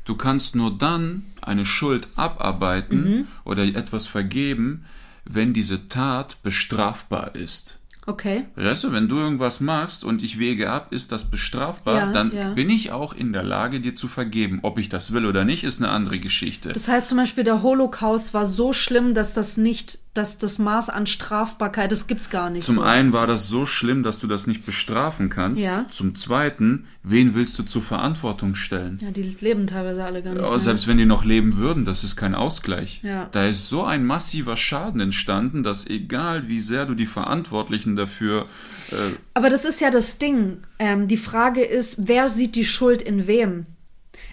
[0.05, 3.27] du kannst nur dann eine Schuld abarbeiten Mhm.
[3.43, 4.85] oder etwas vergeben,
[5.25, 7.77] wenn diese Tat bestrafbar ist.
[8.07, 8.45] Okay.
[8.55, 12.31] Weißt du, wenn du irgendwas machst und ich wege ab, ist das bestrafbar, Ja, dann
[12.33, 12.53] ja.
[12.55, 14.57] bin ich auch in der Lage, dir zu vergeben.
[14.63, 16.69] Ob ich das will oder nicht, ist eine andere Geschichte.
[16.69, 20.89] Das heißt zum Beispiel, der Holocaust war so schlimm, dass das nicht dass das Maß
[20.89, 22.65] an Strafbarkeit, das gibt's gar nicht.
[22.65, 22.81] Zum so.
[22.81, 25.63] einen war das so schlimm, dass du das nicht bestrafen kannst.
[25.63, 25.85] Ja.
[25.89, 28.99] Zum zweiten, wen willst du zur Verantwortung stellen?
[29.01, 30.41] Ja, die leben teilweise alle gar nicht.
[30.41, 30.59] Mehr.
[30.59, 32.99] selbst wenn die noch leben würden, das ist kein Ausgleich.
[33.03, 33.29] Ja.
[33.31, 38.47] Da ist so ein massiver Schaden entstanden, dass egal wie sehr du die Verantwortlichen dafür
[38.91, 40.57] äh, Aber das ist ja das Ding.
[40.77, 43.65] Ähm, die Frage ist, wer sieht die Schuld in wem?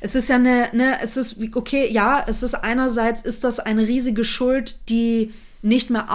[0.00, 3.86] Es ist ja eine, ne, es ist, okay, ja, es ist einerseits, ist das eine
[3.86, 6.08] riesige Schuld, die nicht mehr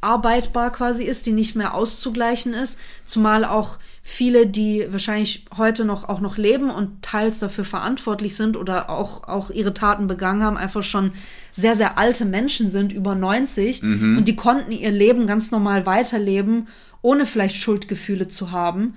[0.00, 6.08] abarbeitbar quasi ist, die nicht mehr auszugleichen ist, zumal auch viele, die wahrscheinlich heute noch
[6.08, 10.56] auch noch leben und teils dafür verantwortlich sind oder auch, auch ihre Taten begangen haben,
[10.56, 11.12] einfach schon
[11.52, 13.82] sehr, sehr alte Menschen sind, über 90,
[14.16, 16.68] und die konnten ihr Leben ganz normal weiterleben,
[17.02, 18.94] ohne vielleicht Schuldgefühle zu haben.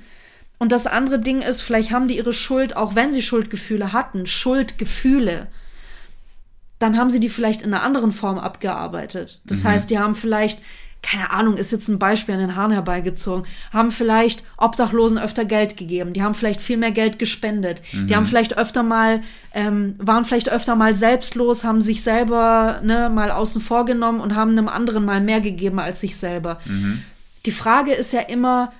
[0.60, 4.25] Und das andere Ding ist, vielleicht haben die ihre Schuld, auch wenn sie Schuldgefühle hatten,
[4.25, 5.47] Schuldgefühle,
[6.84, 9.39] dann haben sie die vielleicht in einer anderen Form abgearbeitet.
[9.46, 10.60] Das heißt, die haben vielleicht,
[11.02, 15.78] keine Ahnung, ist jetzt ein Beispiel an den Haaren herbeigezogen, haben vielleicht Obdachlosen öfter Geld
[15.78, 19.22] gegeben, die haben vielleicht viel mehr Geld gespendet, die haben vielleicht öfter mal,
[19.54, 24.36] ähm, waren vielleicht öfter mal selbstlos, haben sich selber ne, mal außen vor genommen und
[24.36, 26.60] haben einem anderen mal mehr gegeben als sich selber.
[27.46, 28.74] Die Frage ist ja immer,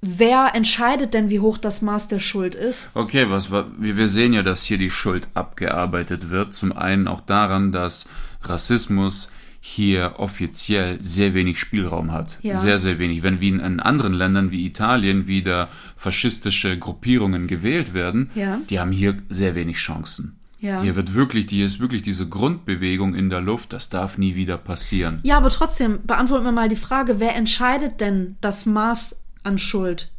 [0.00, 2.90] wer entscheidet denn, wie hoch das Maß der Schuld ist?
[2.94, 6.52] Okay, was wir, sehen ja, dass hier die Schuld abgearbeitet wird.
[6.52, 8.08] Zum einen auch daran, dass
[8.42, 9.30] Rassismus
[9.62, 12.38] hier offiziell sehr wenig Spielraum hat.
[12.40, 12.58] Ja.
[12.58, 13.22] Sehr, sehr wenig.
[13.22, 18.58] Wenn wie in, in anderen Ländern wie Italien wieder faschistische Gruppierungen gewählt werden, Ja.
[18.70, 20.38] die haben hier sehr wenig Chancen.
[20.60, 20.82] Ja.
[20.82, 24.58] Hier wird wirklich, hier ist wirklich diese Grundbewegung in der Luft, das darf nie wieder
[24.58, 25.20] passieren.
[25.22, 30.10] Ja, aber trotzdem, beantworten wir mal die Frage, wer entscheidet denn das Maß an Schuld?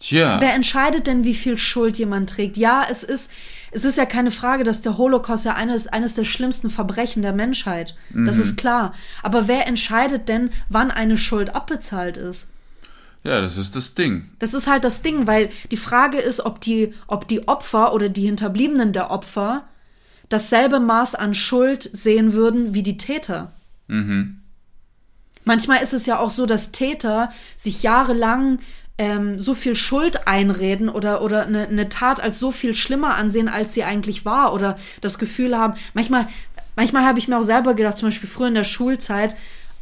[0.00, 2.56] Tja, Wer entscheidet denn, wie viel Schuld jemand trägt?
[2.56, 3.32] Ja, es ist,
[3.72, 7.32] es ist ja keine Frage, dass der Holocaust ja eines, eines der schlimmsten Verbrechen der
[7.32, 7.96] Menschheit.
[8.10, 8.94] Das ist klar.
[9.22, 12.46] Aber wer entscheidet denn, wann eine Schuld abbezahlt ist?
[13.24, 14.30] ja, das ist das Ding.
[14.38, 18.08] Das ist halt das Ding, weil die Frage ist, ob die, ob die Opfer oder
[18.08, 19.68] die Hinterbliebenen der Opfer
[20.28, 23.52] dasselbe Maß an Schuld sehen würden wie die Täter.
[25.48, 28.58] Manchmal ist es ja auch so, dass Täter sich jahrelang
[28.98, 33.48] ähm, so viel Schuld einreden oder, oder eine, eine Tat als so viel schlimmer ansehen,
[33.48, 36.28] als sie eigentlich war oder das Gefühl haben, manchmal,
[36.76, 39.36] manchmal habe ich mir auch selber gedacht, zum Beispiel früher in der Schulzeit,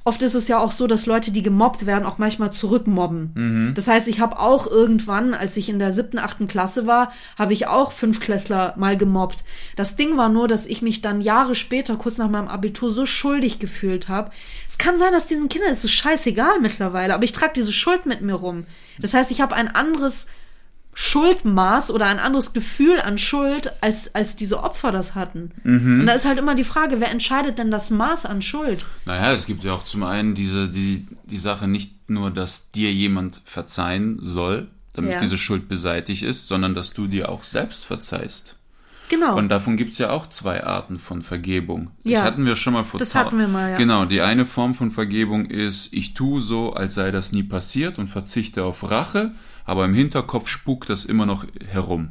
[0.06, 3.72] oft ist es ja auch so, dass Leute, die gemobbt werden, auch manchmal zurückmobben.
[3.74, 7.52] Das heißt, ich habe auch irgendwann, als ich in der siebten, achten Klasse war, habe
[7.52, 9.42] ich auch Fünfklässler mal gemobbt.
[9.74, 13.04] Das Ding war nur, dass ich mich dann Jahre später, kurz nach meinem Abitur, so
[13.04, 14.30] schuldig gefühlt habe.
[14.68, 18.06] Es kann sein, dass diesen Kindern ist es scheißegal mittlerweile, aber ich trage diese Schuld
[18.06, 18.64] mit mir rum.
[19.00, 20.28] Das heißt, ich habe ein anderes
[20.98, 25.52] Schuldmaß oder ein anderes Gefühl an Schuld, als, als diese Opfer das hatten.
[25.62, 28.86] Und da ist halt immer die Frage, wer entscheidet denn das Maß an Schuld?
[29.04, 32.90] Naja, es gibt ja auch zum einen diese, die, die Sache nicht nur, dass dir
[32.94, 35.20] jemand verzeihen soll, damit Ja.
[35.20, 38.56] diese Schuld beseitigt ist, sondern dass du dir auch selbst verzeihst.
[39.10, 39.36] Genau.
[39.36, 41.90] Und davon gibt's ja auch zwei Arten von Vergebung.
[42.04, 42.20] Ja.
[42.20, 43.76] Das hatten wir schon mal vor Das hatten wir mal, ja.
[43.76, 47.98] Genau, die eine Form von Vergebung ist, ich tue so, als sei das nie passiert
[47.98, 49.32] und verzichte auf Rache,
[49.66, 52.10] aber im Hinterkopf spukt das immer noch herum.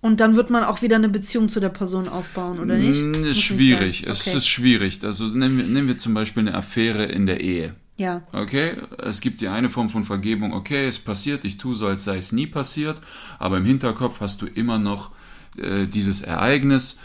[0.00, 3.00] Und dann wird man auch wieder eine Beziehung zu der Person aufbauen, oder nicht?
[3.00, 4.00] Mm, Muss Ist nicht schwierig.
[4.02, 4.10] sein.
[4.12, 4.36] Es Okay.
[4.36, 5.00] ist schwierig.
[5.02, 7.74] Also nehmen wir, nehmen wir zum Beispiel eine Affäre in der Ehe.
[7.96, 8.22] Ja.
[8.32, 12.04] Okay, es gibt die eine Form von Vergebung, okay, es passiert, ich tue so, als
[12.04, 13.00] sei es nie passiert,
[13.38, 15.12] aber im Hinterkopf hast du immer noch
[15.56, 16.98] äh, dieses Ereignis,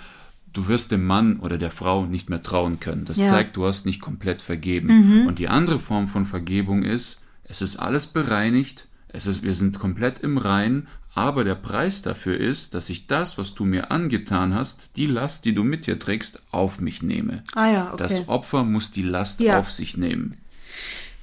[0.52, 3.06] du wirst dem Mann oder der Frau nicht mehr trauen können.
[3.06, 3.26] Das Ja.
[3.26, 3.30] Mhm.
[3.30, 5.26] zeigt, du hast nicht komplett vergeben.
[5.28, 9.80] Und die andere Form von Vergebung ist, es ist alles bereinigt, es ist, wir sind
[9.80, 14.54] komplett im Rein, aber der Preis dafür ist, dass ich das, was du mir angetan
[14.54, 17.43] hast, die Last, die du mit dir trägst, auf mich nehme.
[17.56, 17.98] Ah ja, okay.
[17.98, 19.60] Das Opfer muss die Last Ja.
[19.60, 20.38] auf sich nehmen.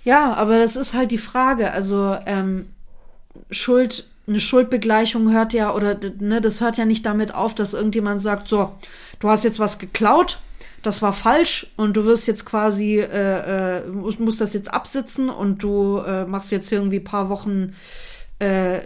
[0.04, 1.72] Ja, aber das ist halt die Frage.
[1.72, 2.66] Also ähm,
[3.50, 8.20] Schuld, eine Schuldbegleichung hört ja oder ne, das hört ja nicht damit auf, dass irgendjemand
[8.20, 8.72] sagt, so,
[9.20, 10.38] du hast jetzt was geklaut,
[10.86, 15.28] das war falsch und du wirst jetzt quasi äh, äh, musst, musst das jetzt absitzen
[15.28, 17.74] und du äh, machst jetzt irgendwie ein paar Wochen
[18.38, 18.80] äh,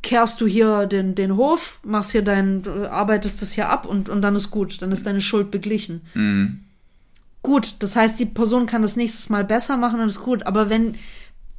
[0.00, 4.22] kehrst du hier den, den Hof, machst hier dein, arbeitest das hier ab und, und
[4.22, 6.02] dann ist gut, dann ist deine Schuld beglichen.
[7.42, 10.46] Gut, das heißt, die Person kann das nächstes Mal besser machen und ist gut.
[10.46, 10.94] Aber wenn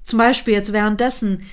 [0.04, 1.44] zum Beispiel jetzt währenddessen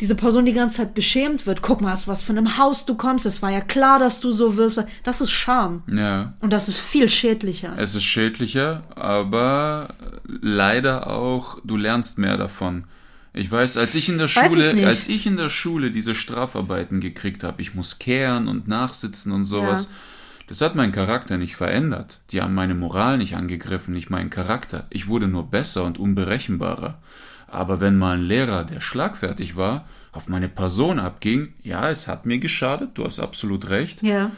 [0.00, 2.94] diese Person die ganze Zeit beschämt wird, guck mal, aus was von einem Haus du
[2.94, 5.82] kommst, es war ja klar, dass du so wirst, das ist Scham.
[5.86, 6.32] Ja.
[6.40, 7.74] Und das ist viel schädlicher.
[7.76, 9.94] Es ist schädlicher, aber
[10.26, 12.84] leider auch, du lernst mehr davon.
[13.32, 14.86] Ich weiß, als ich in der ich Schule, nicht.
[14.86, 19.44] als ich in der Schule diese Strafarbeiten gekriegt habe, ich muss kehren und nachsitzen und
[19.44, 19.84] sowas.
[19.84, 19.96] Ja.
[20.48, 22.18] Das hat meinen Charakter nicht verändert.
[22.30, 24.86] Die haben meine Moral nicht angegriffen, nicht meinen Charakter.
[24.90, 26.98] Ich wurde nur besser und unberechenbarer.
[27.50, 32.26] Aber wenn mal ein Lehrer, der schlagfertig war, auf meine Person abging, ja, es hat
[32.26, 34.02] mir geschadet, du hast absolut recht.
[34.02, 34.30] Ja.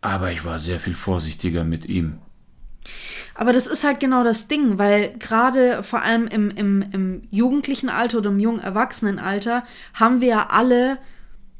[0.00, 2.18] Aber ich war sehr viel vorsichtiger mit ihm.
[3.34, 7.88] Aber das ist halt genau das Ding, weil gerade vor allem im, im, im jugendlichen
[7.88, 10.98] Alter oder im jungen Erwachsenenalter haben wir ja alle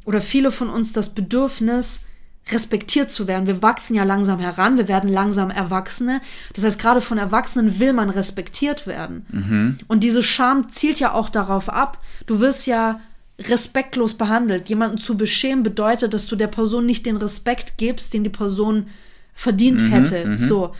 [0.04, 2.02] oder viele von uns das Bedürfnis,
[2.50, 3.46] respektiert zu werden.
[3.46, 6.20] Wir wachsen ja langsam heran, wir werden langsam Erwachsene.
[6.54, 9.26] Das heißt, gerade von Erwachsenen will man respektiert werden.
[9.30, 9.78] Mhm.
[9.88, 13.00] Und diese Scham zielt ja auch darauf ab, du wirst ja
[13.40, 14.68] respektlos behandelt.
[14.68, 18.86] Jemanden zu beschämen bedeutet, dass du der Person nicht den Respekt gibst, den die Person
[19.34, 20.36] verdient Mhm, hätte.
[20.36, 20.74] So.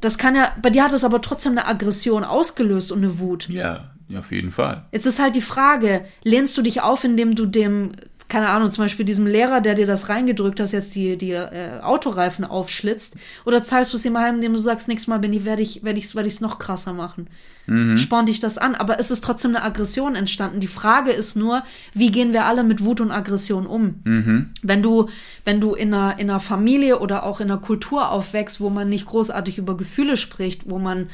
[0.00, 3.48] Das kann ja, bei dir hat es aber trotzdem eine Aggression ausgelöst und eine Wut.
[3.48, 4.84] Ja, auf jeden Fall.
[4.92, 7.92] Jetzt ist halt die Frage, lehnst du dich auf, indem du dem,
[8.30, 11.80] keine Ahnung, zum Beispiel diesem Lehrer, der dir das reingedrückt hast, jetzt die, die äh,
[11.82, 15.62] Autoreifen aufschlitzt, oder zahlst du es heim, indem du sagst, nächstes Mal bin ich, werde
[15.62, 17.28] ich, werde ich, werde ich es noch krasser machen.
[17.98, 20.60] Spornt dich das an, aber es ist trotzdem eine Aggression entstanden.
[20.60, 21.62] Die Frage ist nur,
[21.94, 24.00] wie gehen wir alle mit Wut und Aggression um?
[24.62, 25.08] Wenn du,
[25.44, 28.88] wenn du in einer, in einer Familie oder auch in einer Kultur aufwächst, wo man
[28.88, 31.10] nicht großartig über Gefühle spricht, wo man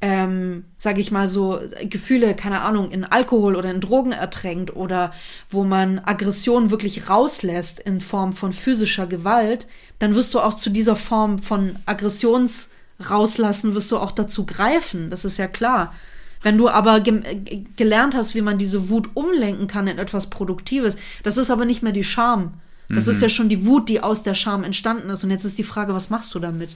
[0.00, 5.12] ähm, sage ich mal so, Gefühle, keine Ahnung, in Alkohol oder in Drogen ertränkt oder
[5.48, 9.66] wo man Aggression wirklich rauslässt in Form von physischer Gewalt,
[9.98, 12.70] dann wirst du auch zu dieser Form von Aggressions
[13.08, 15.10] rauslassen, wirst du auch dazu greifen.
[15.10, 15.94] Das ist ja klar.
[16.42, 20.28] Wenn du aber ge äh, gelernt hast, wie man diese Wut umlenken kann in etwas
[20.28, 22.54] Produktives, das ist aber nicht mehr die Scham.
[22.90, 25.24] Das ist ja schon die Wut, die aus der Scham entstanden ist.
[25.24, 26.70] Und jetzt ist die Frage, was machst du damit?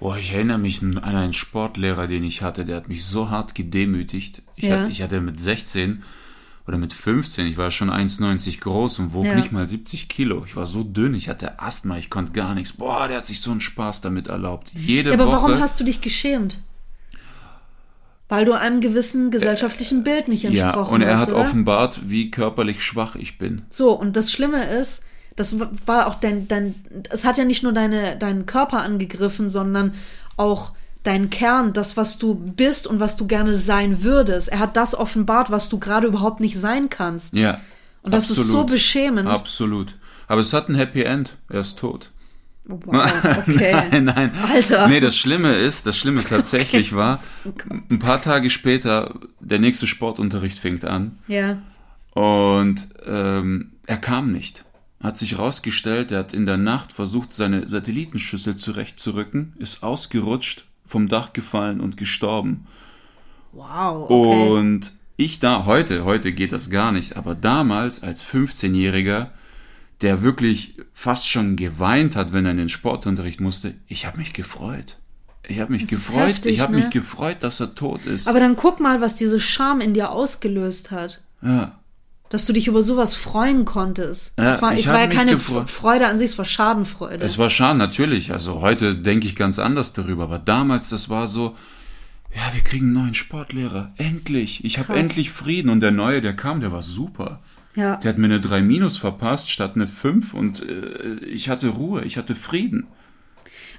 [0.00, 3.54] Boah, ich erinnere mich an einen Sportlehrer, den ich hatte, der hat mich so hart
[3.54, 4.42] gedemütigt.
[4.54, 4.80] Ich, Ja.
[4.82, 6.02] hatte, ich hatte mit 16
[6.68, 9.34] oder mit 15, ich war schon 1,90 groß und wog Ja.
[9.34, 10.44] nicht mal 70 Kilo.
[10.46, 12.74] Ich war so dünn, ich hatte Asthma, ich konnte gar nichts.
[12.74, 14.70] Boah, der hat sich so einen Spaß damit erlaubt.
[14.74, 15.36] Jede Ja, aber Woche.
[15.36, 16.62] warum hast du dich geschämt?
[18.28, 21.38] Weil du einem gewissen gesellschaftlichen Bild nicht ja, entsprochen und er hast, hat oder?
[21.40, 23.62] offenbart, wie körperlich schwach ich bin.
[23.70, 25.02] So, und das Schlimme ist,
[25.38, 26.74] das war auch dein, dein,
[27.10, 29.94] es hat ja nicht nur deine, deinen Körper angegriffen, sondern
[30.36, 30.72] auch
[31.04, 34.48] deinen Kern, das, was du bist und was du gerne sein würdest.
[34.48, 37.34] Er hat das offenbart, was du gerade überhaupt nicht sein kannst.
[37.34, 37.60] Ja.
[38.02, 39.28] Und das ist so beschämend.
[39.28, 39.96] Absolut.
[40.26, 41.36] Aber es hat ein Happy End.
[41.48, 42.10] Er ist tot.
[42.64, 43.72] Wow, okay.
[43.90, 44.32] Nein, nein.
[44.52, 44.88] Alter.
[44.88, 47.52] Nee, das Schlimme ist, das Schlimme tatsächlich war, Oh
[47.90, 51.62] ein paar Tage später, der nächste Sportunterricht fängt an Ja.
[52.12, 54.64] und ähm, er kam nicht.
[55.00, 61.08] Hat sich rausgestellt, er hat in der Nacht versucht, seine Satellitenschüssel zurechtzurücken, ist ausgerutscht, vom
[61.08, 62.66] Dach gefallen und gestorben.
[63.52, 64.10] Wow.
[64.10, 64.50] Okay.
[64.50, 69.28] Und ich da, heute, heute geht das gar nicht, aber damals als 15-Jähriger,
[70.00, 74.32] der wirklich fast schon geweint hat, wenn er in den Sportunterricht musste, ich habe mich
[74.32, 74.96] gefreut.
[75.46, 76.80] Ich habe mich Das gefreut, heftig, ich habe ne?
[76.82, 78.28] mich gefreut, dass er tot ist.
[78.28, 81.20] Aber dann guck mal, was diese Scham in dir ausgelöst hat.
[81.42, 81.72] ja.
[82.30, 84.34] Dass du dich über sowas freuen konntest.
[84.38, 85.38] Ja, es war, ich es war ja keine.
[85.38, 87.24] Freude an sich, es war Schadenfreude.
[87.24, 88.32] Es war schade, natürlich.
[88.32, 91.56] Also heute denke ich ganz anders darüber, aber damals, das war so,
[92.34, 93.92] ja, wir kriegen einen neuen Sportlehrer.
[93.96, 94.62] Endlich.
[94.64, 95.70] Ich habe endlich Frieden.
[95.70, 97.40] Und der neue, der kam, der war super.
[97.74, 97.96] ja.
[97.96, 102.04] Der hat mir eine 3 minus verpasst statt eine 5 und äh, ich hatte Ruhe,
[102.04, 102.86] ich hatte Frieden.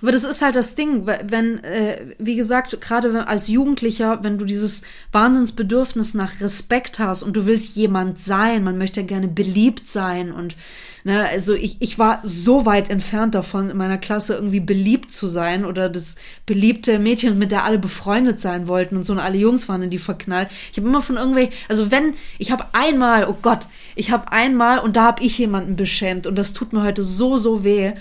[0.01, 4.45] Aber das ist halt das Ding, wenn, äh, wie gesagt, gerade als Jugendlicher, wenn du
[4.45, 10.31] dieses Wahnsinnsbedürfnis nach Respekt hast und du willst jemand sein, man möchte gerne beliebt sein
[10.31, 10.55] und
[11.03, 15.27] ne, also ich, ich war so weit entfernt davon, in meiner Klasse irgendwie beliebt zu
[15.27, 19.37] sein oder das beliebte Mädchen, mit der alle befreundet sein wollten und so und alle
[19.37, 20.49] Jungs waren in die verknallt.
[20.71, 24.79] Ich habe immer von irgendwelchen, also wenn, ich habe einmal, oh Gott, ich habe einmal
[24.79, 27.93] und da habe ich jemanden beschämt und das tut mir heute so, so weh.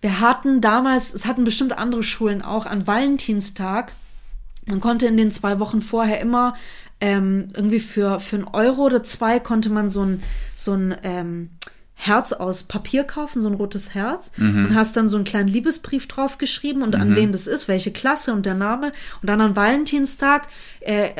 [0.00, 3.92] Wir hatten damals, es hatten bestimmt andere Schulen auch, an Valentinstag,
[4.66, 6.54] man konnte in den zwei Wochen vorher immer
[7.00, 10.22] ähm, irgendwie für, für einen Euro oder zwei konnte man so ein,
[10.54, 11.50] so ein ähm,
[11.98, 14.30] Herz aus Papier kaufen, so ein rotes Herz.
[14.68, 18.32] Und hast dann so einen kleinen Liebesbrief draufgeschrieben und an wen das ist, welche Klasse
[18.32, 18.92] und der Name.
[19.22, 20.46] Und dann an Valentinstag
[20.80, 21.10] äh,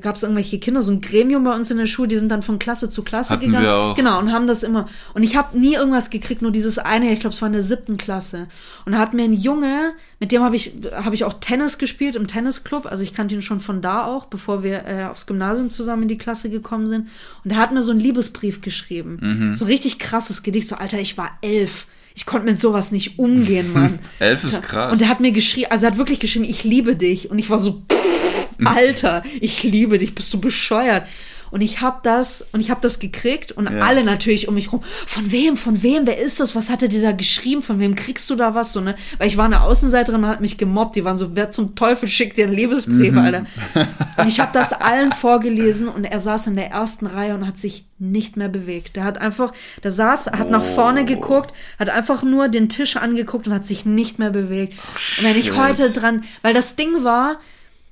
[0.00, 2.42] gab es irgendwelche Kinder, so ein Gremium bei uns in der Schule, die sind dann
[2.42, 3.64] von Klasse zu Klasse Hatten gegangen.
[3.64, 3.94] wir auch.
[3.94, 4.88] Genau, und haben das immer.
[5.14, 7.62] Und ich habe nie irgendwas gekriegt, nur dieses eine, ich glaube, es war in der
[7.62, 8.48] siebten Klasse.
[8.84, 12.16] Und da hat mir ein Junge, mit dem habe ich, hab ich auch Tennis gespielt
[12.16, 12.86] im Tennisclub.
[12.86, 16.08] Also ich kannte ihn schon von da auch, bevor wir äh, aufs Gymnasium zusammen in
[16.08, 17.08] die Klasse gekommen sind.
[17.44, 19.18] Und er hat mir so einen Liebesbrief geschrieben.
[19.20, 19.56] Mhm.
[19.56, 20.68] So richtig krasses Gedicht.
[20.68, 21.86] So, Alter, ich war elf.
[22.14, 23.98] Ich konnte mit sowas nicht umgehen, Mann.
[24.18, 24.92] Elf ist krass.
[24.92, 27.30] Und er hat mir geschrieben, also er hat wirklich geschrieben, ich liebe dich.
[27.30, 27.82] Und ich war so,
[28.64, 31.06] Alter, ich liebe dich, bist du bescheuert.
[31.50, 33.80] Und ich habe das und ich habe das gekriegt und ja.
[33.80, 34.82] alle natürlich um mich rum.
[34.82, 35.56] Von wem?
[35.56, 36.06] Von wem?
[36.06, 36.54] Wer ist das?
[36.54, 37.62] Was hat er dir da geschrieben?
[37.62, 38.72] Von wem kriegst du da was?
[38.72, 38.94] So ne?
[39.18, 40.96] Weil ich war eine Außenseiterin, man hat mich gemobbt.
[40.96, 43.18] Die waren so, wer zum Teufel schickt dir einen Liebesbrief, mhm.
[43.18, 43.46] Alter?
[44.18, 47.58] Und ich habe das allen vorgelesen und er saß in der ersten Reihe und hat
[47.58, 48.96] sich nicht mehr bewegt.
[48.96, 50.50] Der hat einfach, der saß, hat oh.
[50.50, 54.74] nach vorne geguckt, hat einfach nur den Tisch angeguckt und hat sich nicht mehr bewegt.
[54.78, 57.40] Oh, und wenn ich heute dran, weil das Ding war,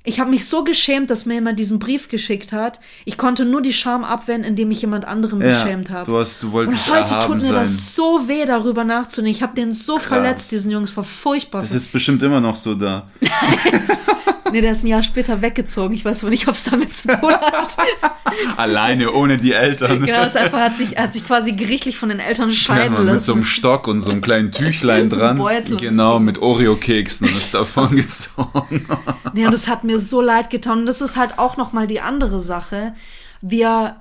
[0.07, 2.79] ich habe mich so geschämt, dass mir jemand diesen Brief geschickt hat.
[3.05, 6.07] Ich konnte nur die Scham abwenden, indem ich jemand anderem ja, beschämt habe.
[6.07, 7.55] Du hast, du wolltest Und heute tut mir sein.
[7.55, 9.37] das so weh, darüber nachzudenken.
[9.37, 10.07] Ich habe den so Krass.
[10.07, 11.61] verletzt, diesen Jungs, war furchtbar.
[11.61, 13.09] Das ist jetzt bestimmt immer noch so da.
[14.53, 15.95] Nee, der ist ein Jahr später weggezogen.
[15.95, 17.77] Ich weiß wohl nicht, ob es damit zu tun hat.
[18.57, 20.05] Alleine, ohne die Eltern.
[20.05, 23.13] Genau, es einfach hat sich, hat sich quasi gerichtlich von den Eltern scheiden ja, lassen.
[23.13, 25.39] Mit so einem Stock und so einem kleinen Tüchlein so dran.
[25.39, 28.87] Beutel genau, mit Oreo-Keksen und ist davon gezogen.
[29.35, 30.81] Ja, und das hat mir so leid getan.
[30.81, 32.95] Und das ist halt auch nochmal die andere Sache.
[33.41, 33.97] Wir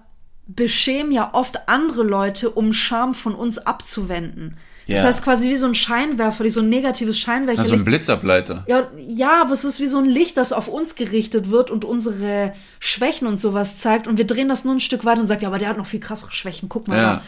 [0.48, 4.58] beschämen ja oft andere Leute, um Scham von uns abzuwenden.
[4.88, 4.98] Ja.
[4.98, 7.60] Das heißt quasi wie so ein Scheinwerfer, so ein negatives Scheinwerfer.
[7.60, 8.64] Also ein Blitzableiter.
[8.68, 11.86] Ja, ja, aber es ist wie so ein Licht, das auf uns gerichtet wird und
[11.86, 14.08] unsere Schwächen und sowas zeigt.
[14.08, 15.88] Und wir drehen das nur ein Stück weiter und sagen, ja, aber der hat noch
[15.88, 16.98] viel krassere Schwächen, guck mal.
[16.98, 17.22] Ja.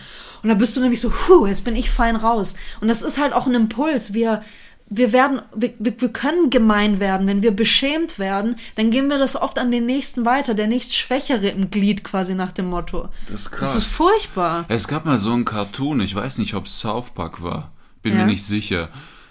[0.43, 2.56] Und dann bist du nämlich so, puh, jetzt bin ich fein raus.
[2.80, 4.13] Und das ist halt auch ein Impuls.
[4.13, 4.43] Wir,
[4.89, 7.28] wir werden, wir, wir können gemein werden.
[7.28, 10.95] Wenn wir beschämt werden, dann geben wir das oft an den nächsten weiter, der nächst
[10.95, 13.10] Schwächere im Glied quasi nach dem Motto.
[13.30, 13.73] Das ist krass.
[13.73, 14.65] Das ist furchtbar.
[14.69, 17.71] Es gab mal so einen Cartoon, ich weiß nicht, ob es South Park war.
[18.02, 18.19] Bin ja.
[18.19, 18.89] mir nicht sicher.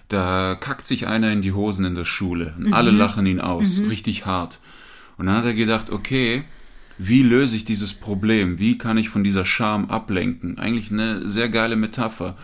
[0.09, 2.55] Da kackt sich einer in die Hosen in der Schule.
[2.57, 2.75] Und mhm.
[2.75, 3.89] alle lachen ihn aus, mhm.
[3.89, 4.61] richtig hart.
[5.17, 6.45] Und dann hat er gedacht, okay,
[6.99, 8.59] wie löse ich dieses Problem?
[8.59, 10.59] Wie kann ich von dieser Scham ablenken?
[10.59, 12.37] Eigentlich eine sehr geile Metapher.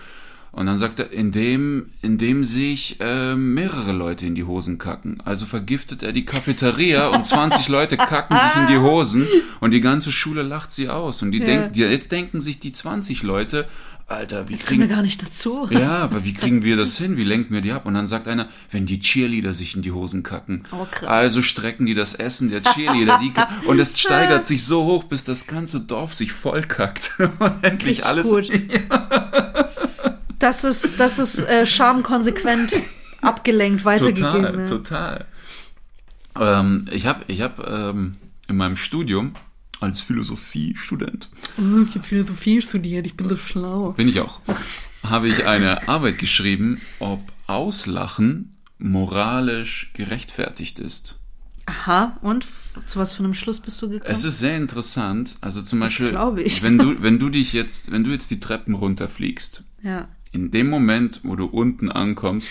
[0.52, 5.18] Und dann sagt er, indem, indem sich äh, mehrere Leute in die Hosen kacken.
[5.24, 9.26] Also vergiftet er die Cafeteria und 20 Leute kacken sich in die Hosen
[9.60, 11.22] und die ganze Schule lacht sie aus.
[11.22, 11.46] Und die ja.
[11.46, 13.66] denken, jetzt denken sich die 20 Leute,
[14.08, 15.66] Alter, wie das kriegen wir gar nicht dazu.
[15.70, 17.16] Ja, aber wie kriegen wir das hin?
[17.16, 17.86] Wie lenken wir die ab?
[17.86, 20.64] Und dann sagt einer, wenn die Cheerleader sich in die Hosen kacken.
[20.70, 21.08] Oh, krass.
[21.08, 23.20] Also strecken die das Essen der Cheerleader.
[23.22, 23.32] Die,
[23.66, 27.12] und es steigert sich so hoch, bis das ganze Dorf sich vollkackt.
[27.38, 28.28] Und endlich Richtig alles.
[28.28, 28.50] Gut.
[30.42, 32.72] Das ist, das ist äh, schamkonsequent
[33.22, 34.66] abgelenkt weitergegeben.
[34.66, 35.24] Total,
[36.34, 36.60] total.
[36.60, 38.16] Ähm, ich habe ich hab, ähm,
[38.48, 39.34] in meinem Studium
[39.78, 41.28] als Philosophiestudent.
[41.58, 43.92] Oh, ich habe Philosophie studiert, ich bin so schlau.
[43.92, 44.40] Bin ich auch.
[45.04, 51.20] habe ich eine Arbeit geschrieben, ob Auslachen moralisch gerechtfertigt ist.
[51.66, 52.48] Aha, und
[52.86, 54.12] zu was für einem Schluss bist du gekommen?
[54.12, 55.36] Es ist sehr interessant.
[55.40, 56.64] Also zum das Beispiel, ich.
[56.64, 60.68] wenn du, wenn du dich jetzt, wenn du jetzt die Treppen runterfliegst, ja in dem
[60.68, 62.50] Moment, wo du unten ankommst,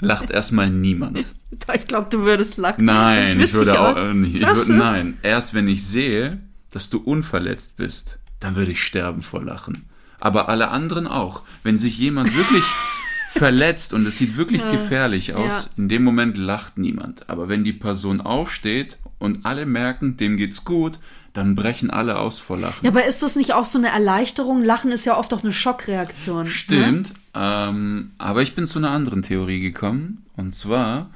[0.00, 1.26] lacht erstmal niemand.
[1.74, 2.86] Ich glaube, du würdest lachen.
[2.86, 4.34] Nein, ich würde auch nicht.
[4.36, 9.22] Ich würde, nein, erst wenn ich sehe, dass du unverletzt bist, dann würde ich sterben
[9.22, 9.84] vor Lachen.
[10.18, 11.42] Aber alle anderen auch.
[11.62, 12.64] Wenn sich jemand wirklich
[13.32, 15.70] verletzt und es sieht wirklich gefährlich aus, ja.
[15.76, 17.28] in dem Moment lacht niemand.
[17.28, 20.98] Aber wenn die Person aufsteht und alle merken, dem geht's gut,
[21.32, 22.84] dann brechen alle aus vor Lachen.
[22.84, 24.62] Ja, aber ist das nicht auch so eine Erleichterung?
[24.62, 26.44] Lachen ist ja oft auch eine Schockreaktion.
[26.44, 26.50] Ne?
[26.50, 27.14] Stimmt, ne?
[27.34, 30.26] ähm, aber ich bin zu einer anderen Theorie gekommen.
[30.36, 31.10] Und zwar,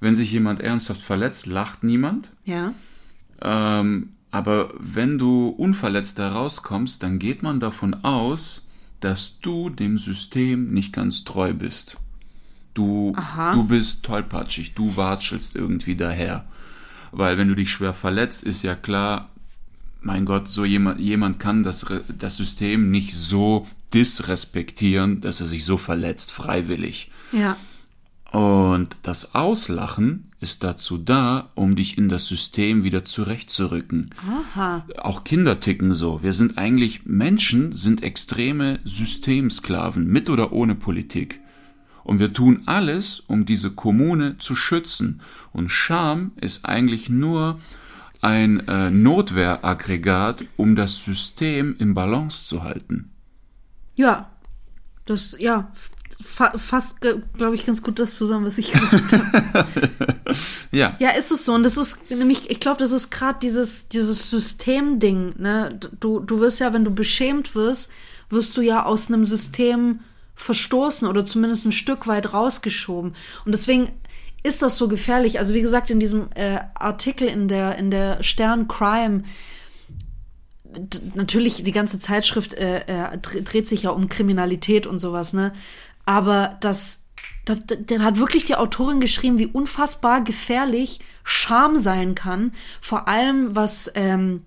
[0.00, 2.30] wenn sich jemand ernsthaft verletzt, lacht niemand.
[2.44, 2.72] Ja.
[3.42, 8.66] Ähm, aber wenn du unverletzt da rauskommst, dann geht man davon aus,
[9.00, 11.98] dass du dem System nicht ganz treu bist.
[12.72, 13.14] Du,
[13.52, 16.46] du bist tollpatschig, du watschelst irgendwie daher.
[17.12, 19.30] Weil wenn du dich schwer verletzt, ist ja klar,
[20.04, 21.86] mein Gott, so jemand, jemand kann das,
[22.18, 27.10] das System nicht so disrespektieren, dass er sich so verletzt, freiwillig.
[27.32, 27.56] Ja.
[28.30, 34.10] Und das Auslachen ist dazu da, um dich in das System wieder zurechtzurücken.
[34.28, 34.84] Aha.
[34.98, 36.22] Auch Kinder ticken so.
[36.22, 41.40] Wir sind eigentlich, Menschen sind extreme Systemsklaven, mit oder ohne Politik.
[42.02, 45.22] Und wir tun alles, um diese Kommune zu schützen.
[45.52, 47.58] Und Scham ist eigentlich nur
[48.24, 53.12] ein äh, Notwehraggregat, um das System im Balance zu halten.
[53.96, 54.30] Ja,
[55.04, 55.70] das, ja,
[56.24, 59.66] fa fasst, glaube ich, ganz gut das zusammen, was ich gesagt habe.
[60.72, 60.96] ja.
[60.98, 61.52] Ja, ist es so.
[61.52, 65.78] Und das ist nämlich, ich glaube, das ist gerade dieses, dieses Systemding, ne?
[66.00, 67.92] Du, du wirst ja, wenn du beschämt wirst,
[68.30, 70.00] wirst du ja aus einem System
[70.34, 73.14] verstoßen oder zumindest ein Stück weit rausgeschoben.
[73.44, 73.90] Und deswegen
[74.44, 75.38] ist das so gefährlich?
[75.40, 79.24] Also wie gesagt, in diesem äh, Artikel in der, in der Stern Crime,
[81.14, 85.52] natürlich die ganze Zeitschrift äh, äh, dreht sich ja um Kriminalität und sowas, ne?
[86.04, 87.04] Aber das,
[87.46, 92.52] das, der hat wirklich die Autorin geschrieben, wie unfassbar gefährlich Scham sein kann.
[92.82, 94.42] Vor allem was ähm,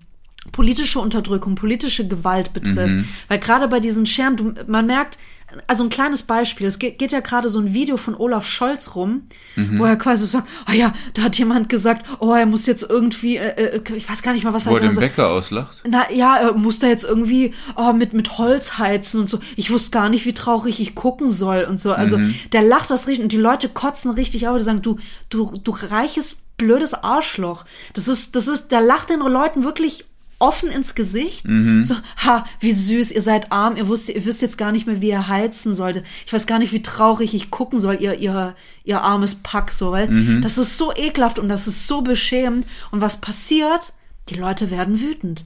[0.52, 2.94] politische Unterdrückung, politische Gewalt betrifft.
[3.26, 5.18] Weil gerade bei diesen Scheren, du, man merkt,
[5.66, 8.94] also ein kleines Beispiel, es geht, geht ja gerade so ein Video von Olaf Scholz
[8.94, 9.22] rum,
[9.56, 13.36] wo er quasi sagt, oh ja, da hat jemand gesagt, oh, er muss jetzt irgendwie,
[13.36, 15.82] äh, äh, ich weiß gar nicht mal, was Wo er er den gesagt Bäcker auslacht.
[15.88, 19.40] na ja, er muss da jetzt irgendwie oh, mit, mit Holz heizen und so.
[19.56, 21.92] Ich wusste gar nicht, wie traurig ich gucken soll und so.
[21.92, 22.18] Also
[22.52, 24.58] der lacht das richtig und die Leute kotzen richtig auf.
[24.58, 24.98] Die sagen, du,
[25.30, 27.64] du, du reiches, blödes Arschloch.
[27.94, 30.04] Das ist, das ist, der lacht den Leuten wirklich
[30.40, 31.44] offen ins Gesicht.
[31.82, 35.00] So, ha, wie süß, ihr seid arm, ihr wisst, ihr wisst jetzt gar nicht mehr,
[35.00, 36.04] wie ihr heizen sollte.
[36.26, 39.90] Ich weiß gar nicht, wie traurig ich gucken soll, ihr, ihr, ihr armes Pack, so,
[39.92, 40.06] weil
[40.40, 42.66] das ist so ekelhaft und das ist so beschämend.
[42.90, 43.92] Und was passiert?
[44.28, 45.44] Die Leute werden wütend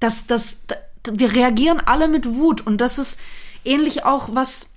[0.00, 0.76] das, das, da-
[1.12, 3.18] wir reagieren alle mit Wut und das ist
[3.64, 4.68] ähnlich auch, was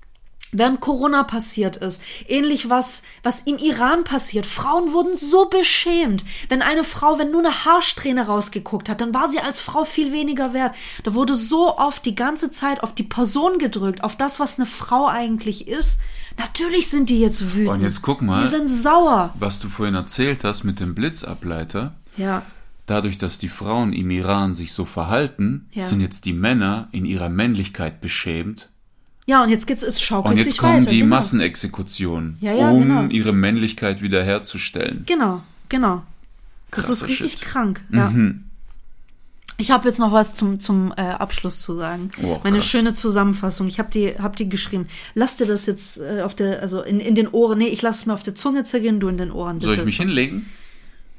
[0.52, 2.02] während Corona passiert ist.
[2.28, 4.46] Ähnlich was, was im Iran passiert.
[4.46, 6.24] Frauen wurden so beschämt.
[6.48, 10.12] Wenn eine Frau, wenn nur eine Haarsträhne rausgeguckt hat, dann war sie als Frau viel
[10.12, 10.74] weniger wert.
[11.04, 14.66] Da wurde so oft die ganze Zeit auf die Person gedrückt, auf das, was eine
[14.66, 16.00] Frau eigentlich ist.
[16.38, 17.70] Natürlich sind die jetzt wütend.
[17.70, 18.42] Und jetzt guck mal.
[18.42, 19.34] Die sind sauer.
[19.40, 22.44] Was du vorhin erzählt hast mit dem Blitzableiter, Ja.
[22.86, 25.84] dadurch, dass die Frauen im Iran sich so verhalten, Ja.
[25.84, 28.70] sind jetzt die Männer in ihrer Männlichkeit beschämt.
[29.30, 30.90] Ja, und jetzt geht's, es schaukelt Und jetzt sich kommen weiter.
[30.90, 31.16] die genau.
[31.18, 33.06] Massenexekutionen, Ja, ja, um genau.
[33.10, 35.04] ihre Männlichkeit wiederherzustellen.
[35.06, 36.02] Genau, genau.
[36.72, 37.42] Das Krasser ist richtig Shit.
[37.44, 37.82] krank.
[37.92, 38.12] Ja.
[39.60, 42.10] Ich habe jetzt noch was zum, zum äh, Abschluss zu sagen.
[42.24, 42.68] Oh, Meine krass.
[42.70, 43.68] schöne Zusammenfassung.
[43.68, 44.88] Ich habe die, hab die geschrieben.
[45.14, 47.60] Lass dir das jetzt äh, auf der, also in, in den Ohren.
[47.60, 49.62] Nee, ich lass es mir auf der Zunge zergehen, du in den Ohren.
[49.62, 49.86] Soll ich bitte.
[49.86, 50.50] mich hinlegen?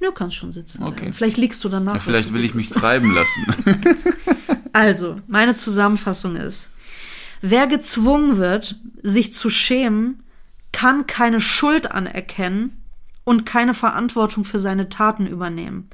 [0.00, 0.82] Du kannst schon sitzen.
[0.82, 0.96] Okay.
[0.96, 1.12] bleiben.
[1.12, 1.94] Vielleicht liegst du danach.
[1.94, 3.46] Ja, vielleicht will ich mich treiben lassen.
[4.72, 6.70] Also, meine Zusammenfassung ist,
[7.40, 10.22] wer gezwungen wird, sich zu schämen,
[10.72, 12.82] kann keine Schuld anerkennen
[13.24, 15.88] und keine Verantwortung für seine Taten übernehmen.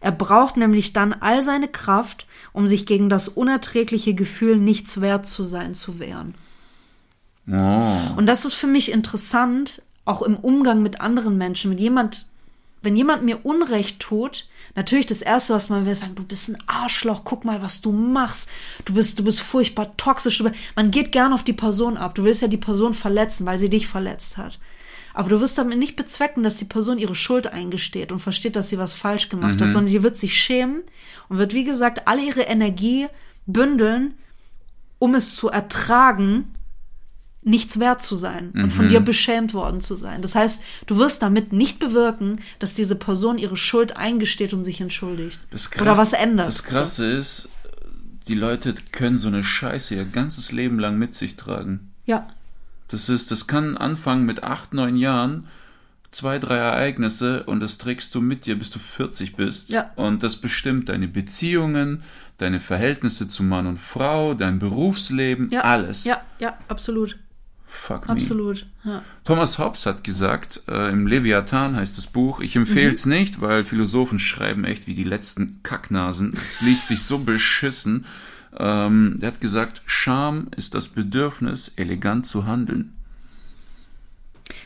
[0.00, 5.26] Er braucht nämlich dann all seine Kraft, um sich gegen das unerträgliche Gefühl, nichts wert
[5.26, 6.34] zu sein, zu wehren.
[7.48, 8.16] Oh.
[8.16, 11.70] Und das ist für mich interessant, auch im Umgang mit anderen Menschen.
[11.70, 12.26] Wenn jemand,
[12.82, 16.58] wenn jemand mir Unrecht tut, natürlich das Erste, was man will, sagen, du bist ein
[16.66, 18.48] Arschloch, guck mal, was du machst.
[18.84, 20.38] Du bist, du bist furchtbar toxisch.
[20.38, 22.14] Du man geht gern auf die Person ab.
[22.14, 24.58] Du willst ja die Person verletzen, weil sie dich verletzt hat.
[25.14, 28.70] Aber du wirst damit nicht bezwecken, dass die Person ihre Schuld eingesteht und versteht, dass
[28.70, 30.82] sie was falsch gemacht hat, sondern die wird sich schämen
[31.28, 33.08] und wird, wie gesagt, alle ihre Energie
[33.46, 34.14] bündeln,
[34.98, 36.54] um es zu ertragen,
[37.44, 40.22] nichts wert zu sein und von dir beschämt worden zu sein.
[40.22, 44.80] Das heißt, du wirst damit nicht bewirken, dass diese Person ihre Schuld eingesteht und sich
[44.80, 45.40] entschuldigt.
[45.50, 46.46] Das Oder was ändert.
[46.46, 47.48] Das Krasse ist,
[48.28, 51.92] die Leute können so eine Scheiße ihr ganzes Leben lang mit sich tragen.
[52.06, 52.28] Ja,
[52.88, 55.46] Das ist, das kann anfangen mit acht, neun Jahren,
[56.12, 59.70] zwei, drei Ereignisse und das trägst du mit dir, bis du 40 bist.
[59.70, 59.90] Ja.
[59.96, 62.02] Und das bestimmt deine Beziehungen,
[62.38, 65.62] deine Verhältnisse zu Mann und Frau, dein Berufsleben, ja.
[65.62, 66.04] alles.
[66.04, 67.18] Ja, ja, absolut.
[67.74, 68.12] Fuck me.
[68.12, 68.66] Absolut.
[68.84, 69.02] Ja.
[69.24, 72.94] Thomas Hobbes hat gesagt, äh, im Leviathan heißt das Buch, ich empfehle Mhm.
[72.94, 76.32] es nicht, weil Philosophen schreiben echt wie die letzten Kacknasen.
[76.34, 78.04] Es liest sich so beschissen.
[78.58, 82.92] Ähm, er hat gesagt, Scham ist das Bedürfnis, elegant zu handeln.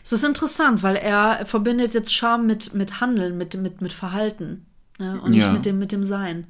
[0.04, 4.66] Es ist interessant, weil er verbindet jetzt Scham mit, mit Handeln, mit, mit, mit Verhalten.
[4.98, 5.20] Ne?
[5.20, 5.52] Und nicht Ja.
[5.52, 6.46] mit dem, mit dem Sein.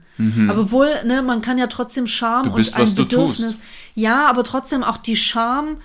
[0.49, 3.61] Aber wohl, ne, man kann ja trotzdem Scham bist, und ein Bedürfnis.
[3.95, 5.77] Ja, aber trotzdem auch die Scham.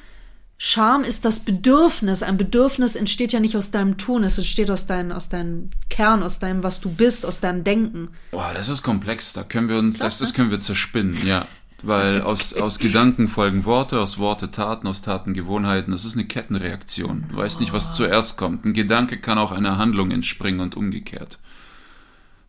[0.64, 2.22] Scham ist das Bedürfnis.
[2.22, 6.22] Ein Bedürfnis entsteht ja nicht aus deinem Tun, es entsteht aus, dein, aus deinem Kern,
[6.22, 8.10] aus deinem, was du bist, aus deinem Denken.
[8.30, 10.36] Boah, das ist komplex, da können wir uns, das, Krass, das ne?
[10.36, 11.48] können wir zerspinnen, ja.
[11.82, 15.90] Weil aus, aus Gedanken folgen Worte, aus Worte Taten, aus Taten Gewohnheiten.
[15.90, 17.26] Das ist eine Kettenreaktion.
[17.30, 18.64] Du weißt nicht, was zuerst kommt.
[18.64, 21.40] Ein Gedanke kann auch einer Handlung entspringen und umgekehrt.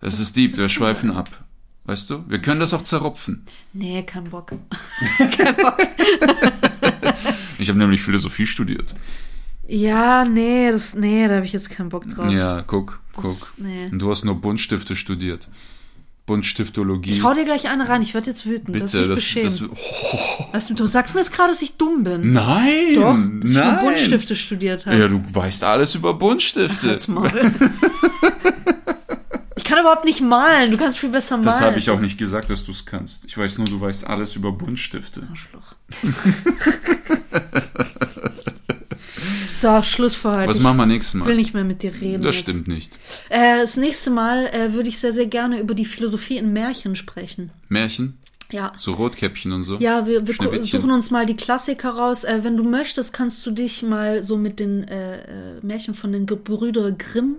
[0.01, 1.19] Das, ist deep, das wir schweifen sein.
[1.19, 1.31] ab.
[1.87, 2.25] Weißt du?
[2.29, 3.47] Wir können das auch zerrupfen.
[3.73, 4.53] Nee, kein Bock.
[7.63, 8.93] Ich habe nämlich Philosophie studiert.
[9.69, 12.29] Ja, nee, das, nee, da habe ich jetzt keinen Bock drauf.
[12.31, 13.23] Ja, guck, guck.
[13.25, 13.87] Das- nee.
[13.91, 15.49] Und du hast nur Buntstifte studiert.
[16.27, 17.11] Buntstiftologie.
[17.11, 18.81] Ich hau dir gleich eine rein, ich werde jetzt wütend.
[18.81, 19.73] das Bitte, ist mich das, beschämt.
[19.73, 22.33] das, Weißt du, du sagst mir jetzt gerade, dass ich dumm bin.
[22.33, 22.95] Nein!
[22.95, 23.81] Doch, dass ich nur nein.
[23.85, 24.97] Buntstifte studiert habe.
[24.99, 26.89] Ja, du weißt alles über Buntstifte.
[26.89, 27.31] Halt's Maul.
[29.57, 30.71] ich kann überhaupt nicht malen.
[30.71, 31.47] Du kannst viel besser malen.
[31.47, 33.25] Das habe ich auch nicht gesagt, dass du es kannst.
[33.25, 35.27] Ich weiß nur, du weißt alles über Buntstifte.
[35.29, 35.75] Arschloch.
[39.55, 40.49] so, Schluss für heute.
[40.49, 41.41] Was machen wir nächstes Ich will Mal?
[41.41, 42.23] nicht mehr mit dir reden.
[42.23, 42.45] Das jetzt.
[42.45, 42.99] stimmt nicht.
[43.29, 46.97] Äh, das nächste Mal äh, würde ich sehr, sehr gerne über die Philosophie in Märchen
[46.97, 47.51] sprechen.
[47.69, 48.19] Märchen?
[48.53, 48.73] Ja.
[48.77, 49.79] So Rotkäppchen und so?
[49.79, 52.25] Ja, wir, wir suchen uns mal die Klassiker raus.
[52.25, 56.13] Äh, wenn du möchtest, kannst du dich mal so mit den äh, äh, Märchen von
[56.13, 57.37] den Gebrüder Grimm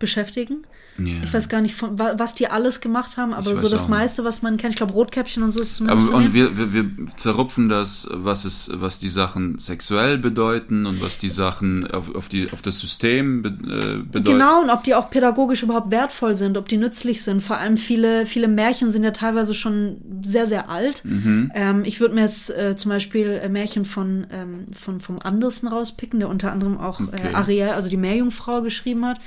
[0.00, 0.66] beschäftigen.
[0.98, 1.14] Ja.
[1.22, 4.24] Ich weiß gar nicht, von, wa- was die alles gemacht haben, aber so das meiste,
[4.24, 6.90] was man kennt, ich glaube Rotkäppchen und so ist zumindest Aber, und wir, wir, wir
[7.16, 12.28] zerrupfen das, was es, was die Sachen sexuell bedeuten und was die Sachen auf, auf,
[12.28, 14.24] die, auf das System be, äh, bedeuten.
[14.38, 17.42] Genau, und ob die auch pädagogisch überhaupt wertvoll sind, ob die nützlich sind.
[17.42, 21.04] Vor allem viele, viele Märchen sind ja teilweise schon sehr, sehr alt.
[21.04, 21.52] Mhm.
[21.54, 25.68] Ähm, ich würde mir jetzt äh, zum Beispiel äh, Märchen von, ähm, von vom Andersen
[25.68, 27.28] rauspicken, der unter anderem auch Okay.
[27.32, 29.20] äh, Ariel, also die Meerjungfrau, geschrieben hat.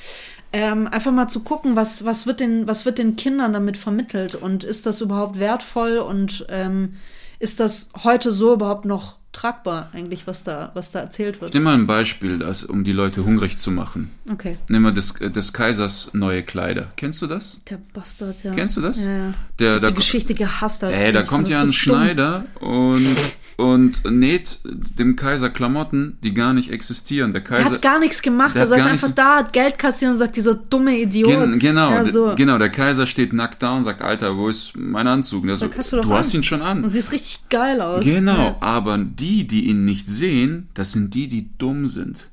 [0.53, 4.35] Ähm, einfach mal zu gucken, was, was, wird den, was wird den Kindern damit vermittelt
[4.35, 6.95] und ist das überhaupt wertvoll und ähm,
[7.39, 11.53] ist das heute so überhaupt noch tragbar, eigentlich, was da, was da erzählt wird?
[11.53, 14.11] Nimm mal ein Beispiel, das, um die Leute hungrig zu machen.
[14.29, 14.57] Okay.
[14.67, 16.91] Nimm mal des, des Kaisers neue Kleider.
[16.97, 17.59] Kennst du das?
[17.69, 18.51] Der Bastard, ja.
[18.51, 19.05] Kennst du das?
[19.05, 19.33] Ja, ja.
[19.59, 21.23] Der, die da, Geschichte gehasst als ey, da Kind.
[21.23, 21.73] Ich kommt ja ein so dumm.
[21.73, 23.15] Schneider und,
[23.61, 27.31] und näht dem Kaiser Klamotten, die gar nicht existieren.
[27.33, 28.55] Der Der Kaiser, hat gar nichts gemacht.
[28.55, 31.27] der Er saß gar einfach da, hat Geld kassiert und sagt, dieser dumme Idiot.
[31.29, 32.33] Gen, genau, Ja, so.
[32.35, 35.45] genau, der Kaiser steht nackt da und sagt, Alter, wo ist mein Anzug?
[35.45, 36.83] Der so, du du hast ihn schon an.
[36.83, 38.03] Und siehst richtig geil aus.
[38.03, 38.55] Genau, Ja.
[38.59, 42.27] aber die, die ihn nicht sehen, das sind die, die dumm sind.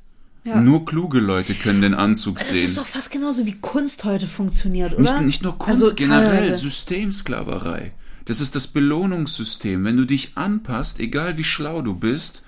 [0.45, 0.59] Ja.
[0.61, 2.63] Nur kluge Leute können den Anzug Das sehen.
[2.63, 5.01] ist doch fast genauso wie Kunst heute funktioniert, oder?
[5.01, 6.55] Nicht, nicht nur Kunst, Also generell.
[6.55, 7.91] Systemsklaverei.
[8.29, 9.83] Das ist das Belohnungssystem.
[9.83, 12.43] Wenn du dich anpasst, egal wie schlau du bist,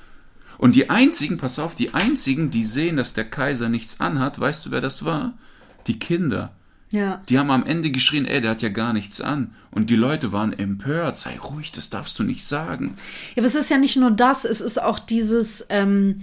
[0.59, 4.63] und die einzigen, pass auf, die einzigen, die sehen, dass der Kaiser nichts anhat, weißt
[4.63, 5.33] du, wer das war?
[5.87, 6.51] Die Kinder.
[6.91, 7.23] Ja.
[7.29, 9.55] Die haben am Ende geschrien, ey, der hat ja gar nichts an.
[9.71, 11.17] Und die Leute waren empört.
[11.17, 12.93] Sei ruhig, das darfst du nicht sagen.
[13.33, 16.21] Ja, aber es ist ja nicht nur das, es ist auch dieses, ähm,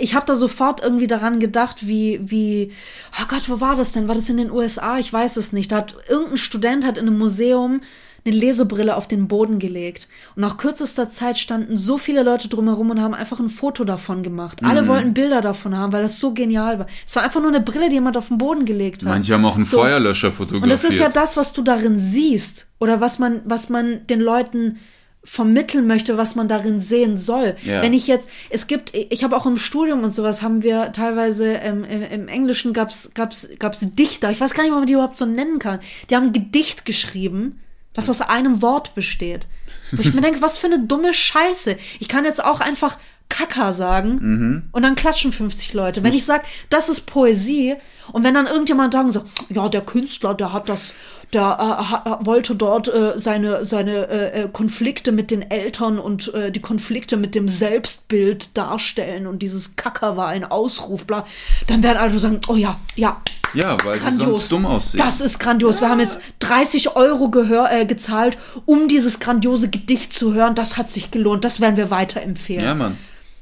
[0.00, 2.72] ich habe da sofort irgendwie daran gedacht, wie, wie,
[3.20, 4.08] oh Gott, wo war das denn?
[4.08, 4.98] War das in den USA?
[4.98, 5.70] Ich weiß es nicht.
[5.70, 7.80] Da hat irgendein Student hat in einem Museum
[8.24, 10.08] eine Lesebrille auf den Boden gelegt.
[10.36, 14.22] Und nach kürzester Zeit standen so viele Leute drumherum und haben einfach ein Foto davon
[14.22, 14.60] gemacht.
[14.62, 14.86] Alle Mhm.
[14.88, 16.86] wollten Bilder davon haben, weil das so genial war.
[17.06, 19.08] Es war einfach nur eine Brille, die jemand auf den Boden gelegt hat.
[19.08, 19.78] Manche haben auch einen So.
[19.78, 20.62] Feuerlöscher fotografiert.
[20.64, 24.20] Und das ist ja das, was du darin siehst oder was man, was man den
[24.20, 24.78] Leuten
[25.24, 27.56] vermitteln möchte, was man darin sehen soll.
[27.64, 27.82] Ja.
[27.82, 31.44] Wenn ich jetzt, es gibt, ich habe auch im Studium und sowas haben wir teilweise
[31.46, 34.30] ähm, im, im Englischen gab's gab's gab's Dichter.
[34.30, 35.80] Ich weiß gar nicht, ob man die überhaupt so nennen kann.
[36.08, 37.60] Die haben ein Gedicht geschrieben,
[37.94, 39.46] das aus einem Wort besteht.
[39.92, 41.76] Wo ich mir denke, was für eine dumme Scheiße.
[42.00, 46.02] Ich kann jetzt auch einfach Kaka sagen und dann klatschen 50 Leute.
[46.02, 47.76] Wenn ich sage, das ist Poesie
[48.12, 50.94] und wenn dann irgendjemand sagen so, ja, der Künstler, der hat das,
[51.34, 56.32] der äh, hat, wollte dort äh, seine, seine äh, äh, Konflikte mit den Eltern und
[56.32, 61.26] äh, die Konflikte mit dem Selbstbild darstellen und dieses Kacker war ein Ausruf, bla,
[61.66, 63.20] dann werden alle so sagen, oh ja, ja,
[63.54, 64.26] ja, weil sie grandios.
[64.26, 64.98] sonst dumm aussehen.
[64.98, 65.80] Das ist grandios.
[65.80, 70.54] Wir haben jetzt 30 Euro gehör, äh, gezahlt, um dieses grandiose Gedicht zu hören.
[70.54, 71.44] Das hat sich gelohnt.
[71.44, 72.64] Das werden wir weiterempfehlen.
[72.64, 72.98] ja, Mann.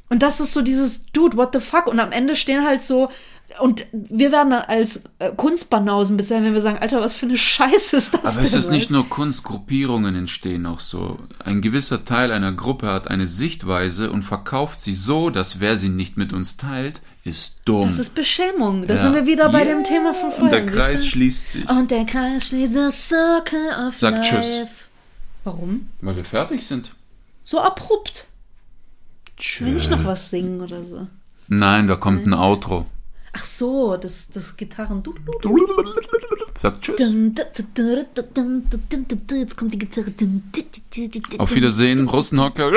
[0.08, 1.88] Und das ist so dieses Dude, what the fuck?
[1.88, 3.10] Und am Ende stehen halt so.
[3.60, 7.38] Und wir werden dann als äh, Kunstbanausen bisher, wenn wir sagen, Alter, was für eine
[7.38, 8.44] Scheiße ist das Aber denn?
[8.44, 11.18] es ist nicht nur Kunst, Gruppierungen entstehen auch so.
[11.44, 15.88] Ein gewisser Teil einer Gruppe hat eine Sichtweise und verkauft sie so, dass wer sie
[15.88, 17.82] nicht mit uns teilt, ist dumm.
[17.82, 18.86] Das ist Beschämung.
[18.86, 19.02] Da Ja.
[19.02, 19.64] sind wir wieder bei Ja.
[19.74, 20.50] dem Thema von Und vorhin.
[20.52, 21.70] der Kreis schließt sich.
[21.70, 24.28] Und der Kreis schließt the circle of Sag life.
[24.28, 24.68] Tschüss.
[25.44, 25.88] Warum?
[26.00, 26.92] Weil wir fertig sind.
[27.44, 28.26] So abrupt.
[29.36, 29.66] Tschüss.
[29.66, 31.06] Will ich noch was singen oder so?
[31.48, 32.86] Nein, da kommt ein Outro.
[33.38, 35.02] Ach so, das, das Gitarren.
[35.02, 35.12] Du,
[35.42, 35.58] du,
[36.58, 37.14] Sag Tschüss.
[39.30, 40.12] Jetzt kommt die Gitarre.
[41.36, 42.72] Auf Wiedersehen, Russenhocker.